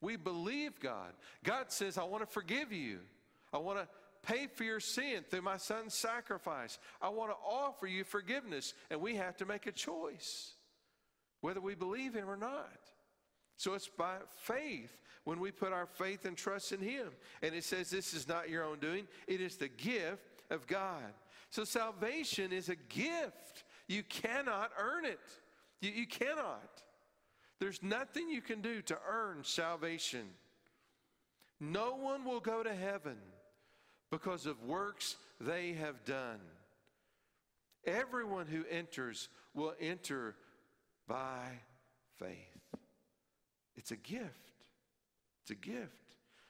We 0.00 0.16
believe 0.16 0.80
God. 0.80 1.12
God 1.44 1.70
says, 1.70 1.98
I 1.98 2.04
want 2.04 2.22
to 2.22 2.32
forgive 2.32 2.72
you. 2.72 2.98
I 3.52 3.58
want 3.58 3.78
to 3.78 3.88
pay 4.22 4.46
for 4.46 4.64
your 4.64 4.80
sin 4.80 5.24
through 5.28 5.42
my 5.42 5.56
son's 5.56 5.94
sacrifice. 5.94 6.78
I 7.00 7.08
want 7.08 7.30
to 7.30 7.36
offer 7.36 7.86
you 7.86 8.04
forgiveness. 8.04 8.74
And 8.90 9.00
we 9.00 9.16
have 9.16 9.36
to 9.38 9.46
make 9.46 9.66
a 9.66 9.72
choice 9.72 10.52
whether 11.40 11.60
we 11.60 11.74
believe 11.74 12.14
him 12.14 12.28
or 12.28 12.36
not. 12.36 12.78
So 13.58 13.74
it's 13.74 13.88
by 13.88 14.18
faith 14.36 14.96
when 15.24 15.40
we 15.40 15.50
put 15.50 15.72
our 15.72 15.86
faith 15.86 16.24
and 16.24 16.36
trust 16.36 16.72
in 16.72 16.80
Him. 16.80 17.08
And 17.42 17.54
it 17.54 17.64
says 17.64 17.90
this 17.90 18.14
is 18.14 18.28
not 18.28 18.48
your 18.48 18.64
own 18.64 18.78
doing, 18.78 19.06
it 19.26 19.40
is 19.40 19.56
the 19.56 19.68
gift 19.68 20.42
of 20.50 20.66
God. 20.66 21.12
So 21.50 21.64
salvation 21.64 22.52
is 22.52 22.68
a 22.68 22.76
gift. 22.76 23.64
You 23.88 24.02
cannot 24.04 24.70
earn 24.78 25.04
it. 25.04 25.20
You, 25.80 25.90
you 25.90 26.06
cannot. 26.06 26.82
There's 27.58 27.82
nothing 27.82 28.30
you 28.30 28.40
can 28.40 28.60
do 28.60 28.80
to 28.82 28.98
earn 29.08 29.42
salvation. 29.42 30.28
No 31.58 31.96
one 31.96 32.24
will 32.24 32.40
go 32.40 32.62
to 32.62 32.72
heaven 32.72 33.16
because 34.10 34.46
of 34.46 34.62
works 34.62 35.16
they 35.40 35.72
have 35.74 36.04
done. 36.04 36.40
Everyone 37.84 38.46
who 38.46 38.64
enters 38.70 39.28
will 39.54 39.74
enter 39.80 40.34
by 41.06 41.46
faith. 42.18 42.36
It's 43.76 43.90
a 43.92 43.96
gift. 43.96 44.26
It's 45.42 45.50
a 45.52 45.54
gift. 45.54 45.92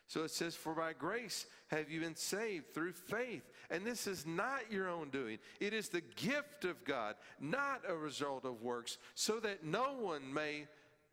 So 0.07 0.25
it 0.25 0.31
says, 0.31 0.57
For 0.57 0.75
by 0.75 0.94
grace 0.94 1.47
have 1.68 1.90
you 1.90 2.01
been 2.01 2.16
saved 2.16 2.73
through 2.73 2.92
faith. 2.92 3.42
And 3.71 3.85
this 3.85 4.07
is 4.07 4.27
not 4.27 4.73
your 4.73 4.88
own 4.88 5.11
doing, 5.11 5.38
it 5.61 5.73
is 5.73 5.90
the 5.90 6.03
gift 6.16 6.64
of 6.64 6.85
God, 6.85 7.14
not 7.38 7.83
a 7.87 7.94
result 7.94 8.44
of 8.44 8.62
works, 8.62 8.97
so 9.14 9.38
that 9.40 9.64
no 9.64 9.92
one 10.01 10.33
may 10.33 10.66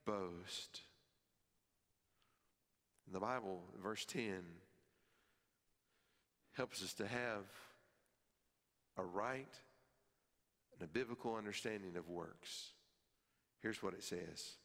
boast. 0.06 0.82
In 3.08 3.14
the 3.14 3.20
Bible, 3.20 3.62
verse 3.84 4.06
10 4.06 4.42
helps 6.56 6.84
us 6.84 6.94
to 6.94 7.08
have 7.08 7.44
a 8.98 9.04
right 9.04 9.54
and 10.74 10.82
a 10.82 10.88
biblical 10.88 11.36
understanding 11.36 11.96
of 11.98 12.10
works. 12.10 12.72
Here's 13.62 13.82
what 13.82 13.94
it 13.94 14.04
says 14.04 14.56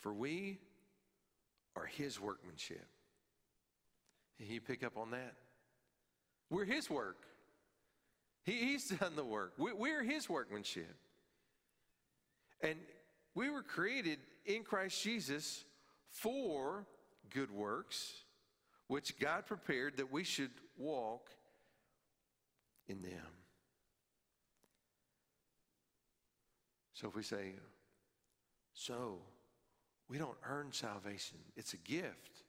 For 0.00 0.12
we 0.12 0.58
are 1.76 1.86
his 1.86 2.20
workmanship. 2.20 2.86
You 4.38 4.60
pick 4.60 4.82
up 4.82 4.96
on 4.96 5.12
that? 5.12 5.34
We're 6.50 6.64
his 6.64 6.90
work. 6.90 7.18
He, 8.44 8.52
he's 8.52 8.88
done 8.88 9.16
the 9.16 9.24
work. 9.24 9.54
We, 9.58 9.72
we're 9.72 10.02
his 10.02 10.28
workmanship. 10.28 10.96
And 12.60 12.76
we 13.34 13.50
were 13.50 13.62
created 13.62 14.18
in 14.44 14.62
Christ 14.62 15.02
Jesus 15.02 15.64
for 16.10 16.86
good 17.32 17.50
works, 17.50 18.12
which 18.88 19.18
God 19.18 19.46
prepared 19.46 19.96
that 19.96 20.12
we 20.12 20.24
should 20.24 20.50
walk 20.76 21.30
in 22.86 23.02
them. 23.02 23.32
So 26.92 27.08
if 27.08 27.16
we 27.16 27.22
say, 27.22 27.54
so 28.72 29.18
we 30.08 30.18
don't 30.18 30.36
earn 30.46 30.72
salvation, 30.72 31.38
it's 31.56 31.74
a 31.74 31.78
gift. 31.78 32.42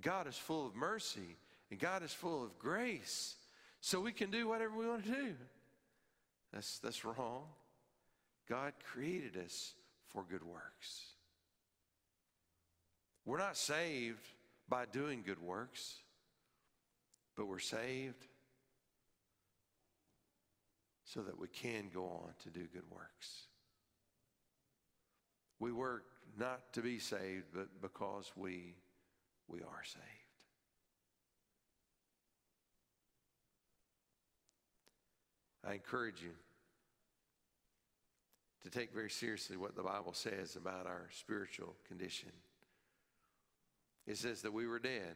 God 0.00 0.26
is 0.26 0.36
full 0.36 0.66
of 0.66 0.74
mercy 0.74 1.36
and 1.70 1.78
God 1.78 2.02
is 2.02 2.12
full 2.12 2.44
of 2.44 2.58
grace. 2.58 3.36
So 3.80 4.00
we 4.00 4.12
can 4.12 4.30
do 4.30 4.48
whatever 4.48 4.76
we 4.76 4.86
want 4.86 5.04
to 5.04 5.10
do. 5.10 5.34
That's, 6.52 6.78
that's 6.78 7.04
wrong. 7.04 7.44
God 8.48 8.72
created 8.92 9.36
us 9.44 9.74
for 10.08 10.24
good 10.28 10.44
works. 10.44 11.06
We're 13.24 13.38
not 13.38 13.56
saved 13.56 14.26
by 14.68 14.86
doing 14.86 15.22
good 15.24 15.40
works, 15.40 15.96
but 17.36 17.46
we're 17.46 17.58
saved 17.58 18.26
so 21.04 21.20
that 21.22 21.38
we 21.38 21.48
can 21.48 21.90
go 21.92 22.04
on 22.04 22.30
to 22.42 22.50
do 22.50 22.66
good 22.72 22.90
works. 22.90 23.46
We 25.60 25.72
work 25.72 26.04
not 26.38 26.72
to 26.72 26.80
be 26.80 26.98
saved, 26.98 27.44
but 27.54 27.68
because 27.80 28.32
we, 28.36 28.74
we 29.48 29.60
are 29.60 29.84
saved. 29.84 30.04
I 35.66 35.74
encourage 35.74 36.22
you 36.22 36.32
to 38.62 38.70
take 38.70 38.92
very 38.92 39.10
seriously 39.10 39.56
what 39.56 39.76
the 39.76 39.82
Bible 39.82 40.12
says 40.12 40.56
about 40.56 40.86
our 40.86 41.08
spiritual 41.12 41.74
condition. 41.86 42.30
It 44.06 44.18
says 44.18 44.42
that 44.42 44.52
we 44.52 44.66
were 44.66 44.78
dead. 44.78 45.14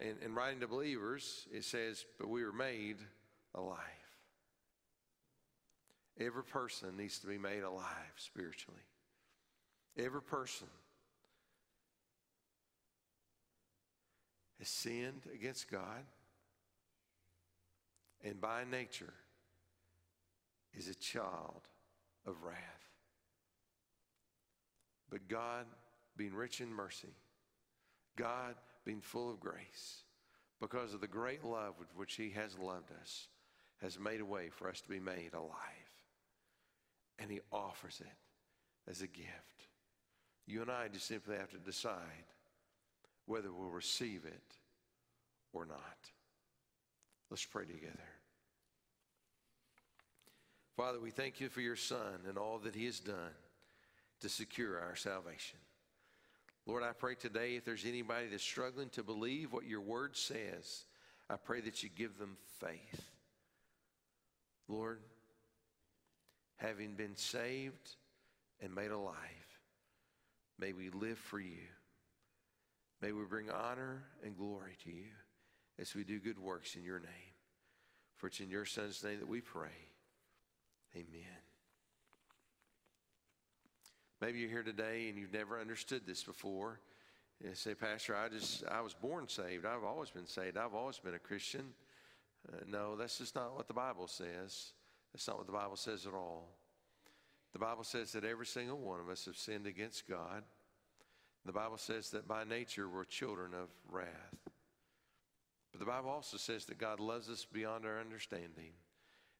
And 0.00 0.16
in 0.24 0.34
writing 0.34 0.60
to 0.60 0.68
believers, 0.68 1.46
it 1.52 1.64
says, 1.64 2.04
but 2.18 2.28
we 2.28 2.44
were 2.44 2.52
made 2.52 2.96
alive. 3.54 3.78
Every 6.18 6.44
person 6.44 6.96
needs 6.96 7.18
to 7.20 7.26
be 7.26 7.38
made 7.38 7.62
alive 7.62 8.14
spiritually. 8.16 8.80
Every 9.96 10.22
person 10.22 10.68
has 14.58 14.68
sinned 14.68 15.22
against 15.34 15.70
God 15.70 16.04
and 18.24 18.40
by 18.40 18.64
nature 18.70 19.12
is 20.74 20.88
a 20.88 20.94
child 20.94 21.62
of 22.26 22.42
wrath. 22.42 22.58
But 25.10 25.28
God, 25.28 25.66
being 26.16 26.34
rich 26.34 26.60
in 26.60 26.72
mercy, 26.72 27.14
God 28.16 28.54
being 28.84 29.00
full 29.00 29.30
of 29.30 29.40
grace, 29.40 30.02
because 30.60 30.94
of 30.94 31.00
the 31.00 31.06
great 31.06 31.44
love 31.44 31.74
with 31.78 31.88
which 31.96 32.14
He 32.14 32.30
has 32.30 32.58
loved 32.58 32.90
us, 33.00 33.28
has 33.80 33.98
made 33.98 34.20
a 34.20 34.24
way 34.24 34.48
for 34.48 34.68
us 34.68 34.80
to 34.80 34.88
be 34.88 35.00
made 35.00 35.34
alive. 35.34 35.50
And 37.18 37.30
He 37.30 37.40
offers 37.50 38.00
it 38.00 38.90
as 38.90 39.02
a 39.02 39.06
gift. 39.06 39.68
You 40.46 40.62
and 40.62 40.70
I 40.70 40.88
just 40.88 41.06
simply 41.06 41.36
have 41.36 41.50
to 41.50 41.58
decide 41.58 42.26
whether 43.26 43.52
we'll 43.52 43.70
receive 43.70 44.24
it 44.24 44.56
or 45.52 45.64
not. 45.64 45.78
Let's 47.30 47.44
pray 47.44 47.64
together. 47.64 47.98
Father, 50.76 51.00
we 51.00 51.10
thank 51.10 51.40
you 51.40 51.48
for 51.48 51.60
your 51.60 51.76
Son 51.76 52.20
and 52.28 52.36
all 52.36 52.58
that 52.58 52.74
he 52.74 52.86
has 52.86 52.98
done 52.98 53.34
to 54.20 54.28
secure 54.28 54.80
our 54.80 54.96
salvation. 54.96 55.58
Lord, 56.66 56.82
I 56.82 56.92
pray 56.92 57.14
today 57.14 57.56
if 57.56 57.64
there's 57.64 57.84
anybody 57.84 58.28
that's 58.28 58.42
struggling 58.42 58.88
to 58.90 59.02
believe 59.02 59.52
what 59.52 59.66
your 59.66 59.80
word 59.80 60.16
says, 60.16 60.84
I 61.28 61.36
pray 61.36 61.60
that 61.62 61.82
you 61.82 61.88
give 61.88 62.18
them 62.18 62.36
faith. 62.60 63.10
Lord, 64.68 65.00
having 66.56 66.94
been 66.94 67.16
saved 67.16 67.96
and 68.60 68.74
made 68.74 68.92
alive, 68.92 69.16
may 70.58 70.72
we 70.72 70.90
live 70.90 71.18
for 71.18 71.40
you. 71.40 71.66
May 73.00 73.10
we 73.10 73.24
bring 73.24 73.50
honor 73.50 74.04
and 74.24 74.36
glory 74.36 74.76
to 74.84 74.90
you 74.90 75.10
as 75.80 75.94
we 75.94 76.04
do 76.04 76.20
good 76.20 76.38
works 76.38 76.76
in 76.76 76.84
your 76.84 77.00
name. 77.00 77.34
For 78.16 78.28
it's 78.28 78.38
in 78.38 78.50
your 78.50 78.64
Son's 78.64 79.02
name 79.02 79.18
that 79.18 79.28
we 79.28 79.40
pray. 79.40 79.70
Amen. 80.94 81.51
Maybe 84.22 84.38
you're 84.38 84.50
here 84.50 84.62
today 84.62 85.08
and 85.08 85.18
you've 85.18 85.32
never 85.32 85.58
understood 85.60 86.02
this 86.06 86.22
before. 86.22 86.78
You 87.42 87.50
say, 87.54 87.74
Pastor, 87.74 88.14
I 88.14 88.28
just, 88.28 88.62
I 88.70 88.80
was 88.80 88.94
born 88.94 89.26
saved. 89.26 89.66
I've 89.66 89.82
always 89.82 90.10
been 90.10 90.28
saved. 90.28 90.56
I've 90.56 90.76
always 90.76 91.00
been 91.00 91.14
a 91.14 91.18
Christian. 91.18 91.64
Uh, 92.48 92.58
no, 92.70 92.94
that's 92.94 93.18
just 93.18 93.34
not 93.34 93.56
what 93.56 93.66
the 93.66 93.74
Bible 93.74 94.06
says. 94.06 94.74
That's 95.12 95.26
not 95.26 95.38
what 95.38 95.46
the 95.46 95.52
Bible 95.52 95.74
says 95.74 96.06
at 96.06 96.14
all. 96.14 96.50
The 97.52 97.58
Bible 97.58 97.82
says 97.82 98.12
that 98.12 98.24
every 98.24 98.46
single 98.46 98.78
one 98.78 99.00
of 99.00 99.08
us 99.08 99.24
have 99.24 99.36
sinned 99.36 99.66
against 99.66 100.08
God. 100.08 100.44
The 101.44 101.52
Bible 101.52 101.78
says 101.78 102.10
that 102.10 102.28
by 102.28 102.44
nature 102.44 102.88
we're 102.88 103.02
children 103.02 103.50
of 103.54 103.70
wrath. 103.90 104.06
But 105.72 105.80
the 105.80 105.86
Bible 105.86 106.10
also 106.10 106.36
says 106.36 106.64
that 106.66 106.78
God 106.78 107.00
loves 107.00 107.28
us 107.28 107.44
beyond 107.52 107.84
our 107.84 107.98
understanding. 107.98 108.70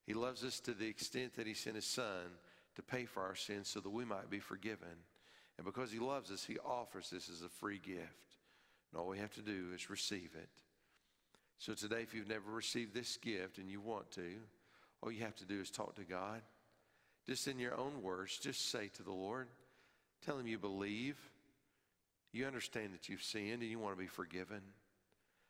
He 0.09 0.13
loves 0.13 0.43
us 0.43 0.59
to 0.59 0.75
the 0.75 0.89
extent 0.89 1.37
that 1.37 1.47
He 1.47 1.55
sent 1.55 1.77
His 1.77 1.87
Son 1.87 2.33
to 2.77 2.83
pay 2.83 3.05
for 3.05 3.23
our 3.23 3.35
sins 3.35 3.69
so 3.69 3.81
that 3.81 3.91
we 3.91 4.05
might 4.05 4.31
be 4.31 4.41
forgiven. 4.41 4.89
And 5.57 5.67
because 5.67 5.93
He 5.93 5.99
loves 5.99 6.31
us, 6.31 6.45
He 6.45 6.59
offers 6.59 7.11
this 7.11 7.29
as 7.29 7.43
a 7.43 7.49
free 7.49 7.79
gift. 7.79 8.37
And 8.93 9.01
all 9.01 9.09
we 9.09 9.19
have 9.19 9.35
to 9.35 9.43
do 9.43 9.67
is 9.75 9.91
receive 9.91 10.31
it. 10.35 10.49
So 11.59 11.75
today, 11.75 12.03
if 12.03 12.15
you've 12.15 12.29
never 12.29 12.51
received 12.51 12.95
this 12.95 13.17
gift 13.17 13.59
and 13.59 13.71
you 13.71 13.81
want 13.81 14.11
to, 14.13 14.35
all 15.03 15.13
you 15.13 15.23
have 15.23 15.37
to 15.37 15.45
do 15.45 15.61
is 15.61 15.71
talk 15.71 15.95
to 15.97 16.05
God. 16.05 16.43
Just 17.27 17.47
in 17.47 17.59
your 17.59 17.77
own 17.77 18.03
words, 18.03 18.39
just 18.39 18.71
say 18.71 18.89
to 18.95 19.03
the 19.03 19.13
Lord, 19.13 19.49
tell 20.25 20.39
Him 20.39 20.47
you 20.47 20.59
believe, 20.59 21.17
you 22.33 22.47
understand 22.47 22.95
that 22.95 23.09
you've 23.09 23.23
sinned 23.23 23.63
and 23.63 23.71
you 23.71 23.79
want 23.79 23.95
to 23.95 24.01
be 24.01 24.09
forgiven. 24.09 24.61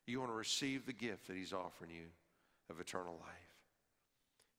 You 0.06 0.18
want 0.18 0.32
to 0.32 0.36
receive 0.36 0.84
the 0.84 0.92
gift 0.92 1.28
that 1.28 1.36
He's 1.36 1.52
offering 1.52 1.90
you 1.90 2.06
of 2.68 2.80
eternal 2.80 3.14
life. 3.14 3.52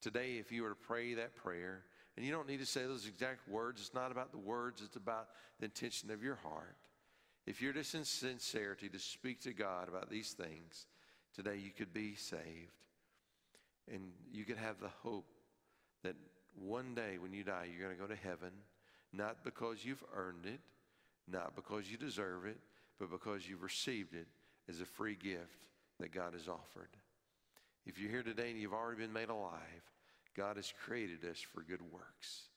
Today, 0.01 0.37
if 0.39 0.51
you 0.51 0.63
were 0.63 0.69
to 0.69 0.75
pray 0.75 1.13
that 1.15 1.35
prayer, 1.35 1.83
and 2.15 2.25
you 2.25 2.31
don't 2.31 2.47
need 2.47 2.59
to 2.59 2.65
say 2.65 2.83
those 2.83 3.07
exact 3.07 3.47
words, 3.49 3.81
it's 3.81 3.93
not 3.93 4.11
about 4.11 4.31
the 4.31 4.37
words, 4.37 4.81
it's 4.83 4.95
about 4.95 5.29
the 5.59 5.65
intention 5.65 6.11
of 6.11 6.23
your 6.23 6.35
heart. 6.35 6.77
If 7.45 7.61
you're 7.61 7.73
just 7.73 7.95
in 7.95 8.05
sincerity 8.05 8.87
to 8.89 8.99
speak 8.99 9.41
to 9.41 9.53
God 9.53 9.89
about 9.89 10.09
these 10.09 10.31
things, 10.31 10.85
today 11.35 11.57
you 11.57 11.71
could 11.71 11.93
be 11.93 12.15
saved. 12.15 12.71
And 13.91 14.11
you 14.31 14.45
could 14.45 14.57
have 14.57 14.79
the 14.79 14.91
hope 15.01 15.25
that 16.03 16.15
one 16.55 16.93
day 16.93 17.17
when 17.19 17.33
you 17.33 17.43
die, 17.43 17.67
you're 17.69 17.85
going 17.85 17.97
to 17.97 18.01
go 18.01 18.07
to 18.07 18.15
heaven. 18.15 18.51
not 19.13 19.43
because 19.43 19.85
you've 19.85 20.03
earned 20.15 20.45
it, 20.45 20.59
not 21.31 21.55
because 21.55 21.89
you 21.89 21.97
deserve 21.97 22.45
it, 22.45 22.57
but 22.99 23.11
because 23.11 23.47
you've 23.47 23.61
received 23.61 24.13
it 24.13 24.27
as 24.67 24.81
a 24.81 24.85
free 24.85 25.15
gift 25.15 25.65
that 25.99 26.11
God 26.11 26.33
has 26.33 26.47
offered. 26.47 26.89
If 27.85 27.99
you're 27.99 28.09
here 28.09 28.23
today 28.23 28.49
and 28.49 28.59
you've 28.59 28.73
already 28.73 29.01
been 29.01 29.13
made 29.13 29.29
alive, 29.29 29.83
God 30.35 30.55
has 30.57 30.73
created 30.85 31.23
us 31.29 31.39
for 31.39 31.61
good 31.61 31.81
works. 31.91 32.47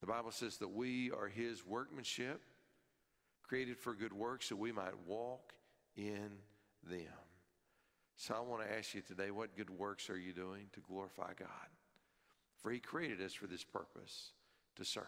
The 0.00 0.06
Bible 0.06 0.30
says 0.30 0.56
that 0.58 0.68
we 0.68 1.10
are 1.10 1.28
His 1.28 1.66
workmanship, 1.66 2.40
created 3.42 3.78
for 3.78 3.94
good 3.94 4.12
works, 4.12 4.46
so 4.46 4.56
we 4.56 4.72
might 4.72 4.98
walk 5.06 5.52
in 5.96 6.30
them. 6.88 7.12
So 8.16 8.34
I 8.34 8.40
want 8.40 8.62
to 8.62 8.76
ask 8.76 8.94
you 8.94 9.02
today 9.02 9.30
what 9.30 9.56
good 9.56 9.70
works 9.70 10.08
are 10.10 10.18
you 10.18 10.32
doing 10.32 10.66
to 10.72 10.80
glorify 10.80 11.32
God? 11.38 11.68
For 12.58 12.70
He 12.70 12.78
created 12.78 13.20
us 13.20 13.32
for 13.32 13.46
this 13.46 13.64
purpose 13.64 14.30
to 14.76 14.84
serve. 14.84 15.04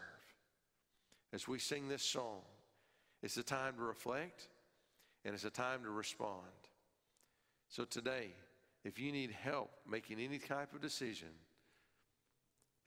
As 1.33 1.49
we 1.49 1.59
sing 1.59 1.89
this 1.89 2.03
song, 2.03 2.43
it's 3.23 3.37
a 3.37 3.43
time 3.43 3.77
to 3.77 3.83
reflect 3.83 4.49
and 5.25 5.35
it's 5.35 5.45
a 5.45 5.51
time 5.51 5.83
to 5.85 5.91
respond. 5.91 6.43
So 7.69 7.85
today, 7.85 8.35
if 8.85 8.99
you 8.99 9.13
need 9.13 9.31
help 9.31 9.71
making 9.89 10.19
any 10.19 10.39
type 10.39 10.75
of 10.75 10.83
decision, 10.83 11.29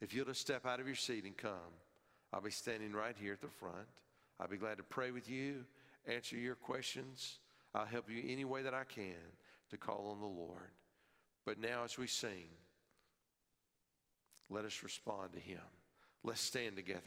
if 0.02 0.14
you'll 0.14 0.26
just 0.26 0.42
step 0.42 0.66
out 0.66 0.80
of 0.80 0.88
your 0.88 0.96
seat 0.96 1.24
and 1.24 1.36
come, 1.36 1.74
I'll 2.34 2.42
be 2.42 2.52
standing 2.52 2.94
right 2.94 3.16
here 3.20 3.34
at 3.34 3.42
the 3.42 3.48
front. 3.48 3.88
I'll 4.40 4.48
be 4.48 4.58
glad 4.58 4.78
to 4.78 4.84
pray 4.84 5.12
with 5.12 5.30
you, 5.30 5.64
answer 6.08 6.36
your 6.36 6.56
questions. 6.56 7.40
I'll 7.74 7.86
help 7.86 8.10
you 8.10 8.24
any 8.28 8.46
way 8.46 8.62
that 8.64 8.74
I 8.74 8.84
can 8.84 9.16
to 9.70 9.78
call 9.78 10.10
on 10.12 10.20
the 10.20 10.28
Lord. 10.28 10.72
But 11.46 11.60
now, 11.60 11.84
as 11.84 11.98
we 11.98 12.08
sing, 12.08 12.50
let 14.50 14.66
us 14.66 14.84
respond 14.84 15.34
to 15.34 15.40
Him. 15.40 15.60
Let's 16.24 16.42
stand 16.42 16.76
together. 16.76 17.02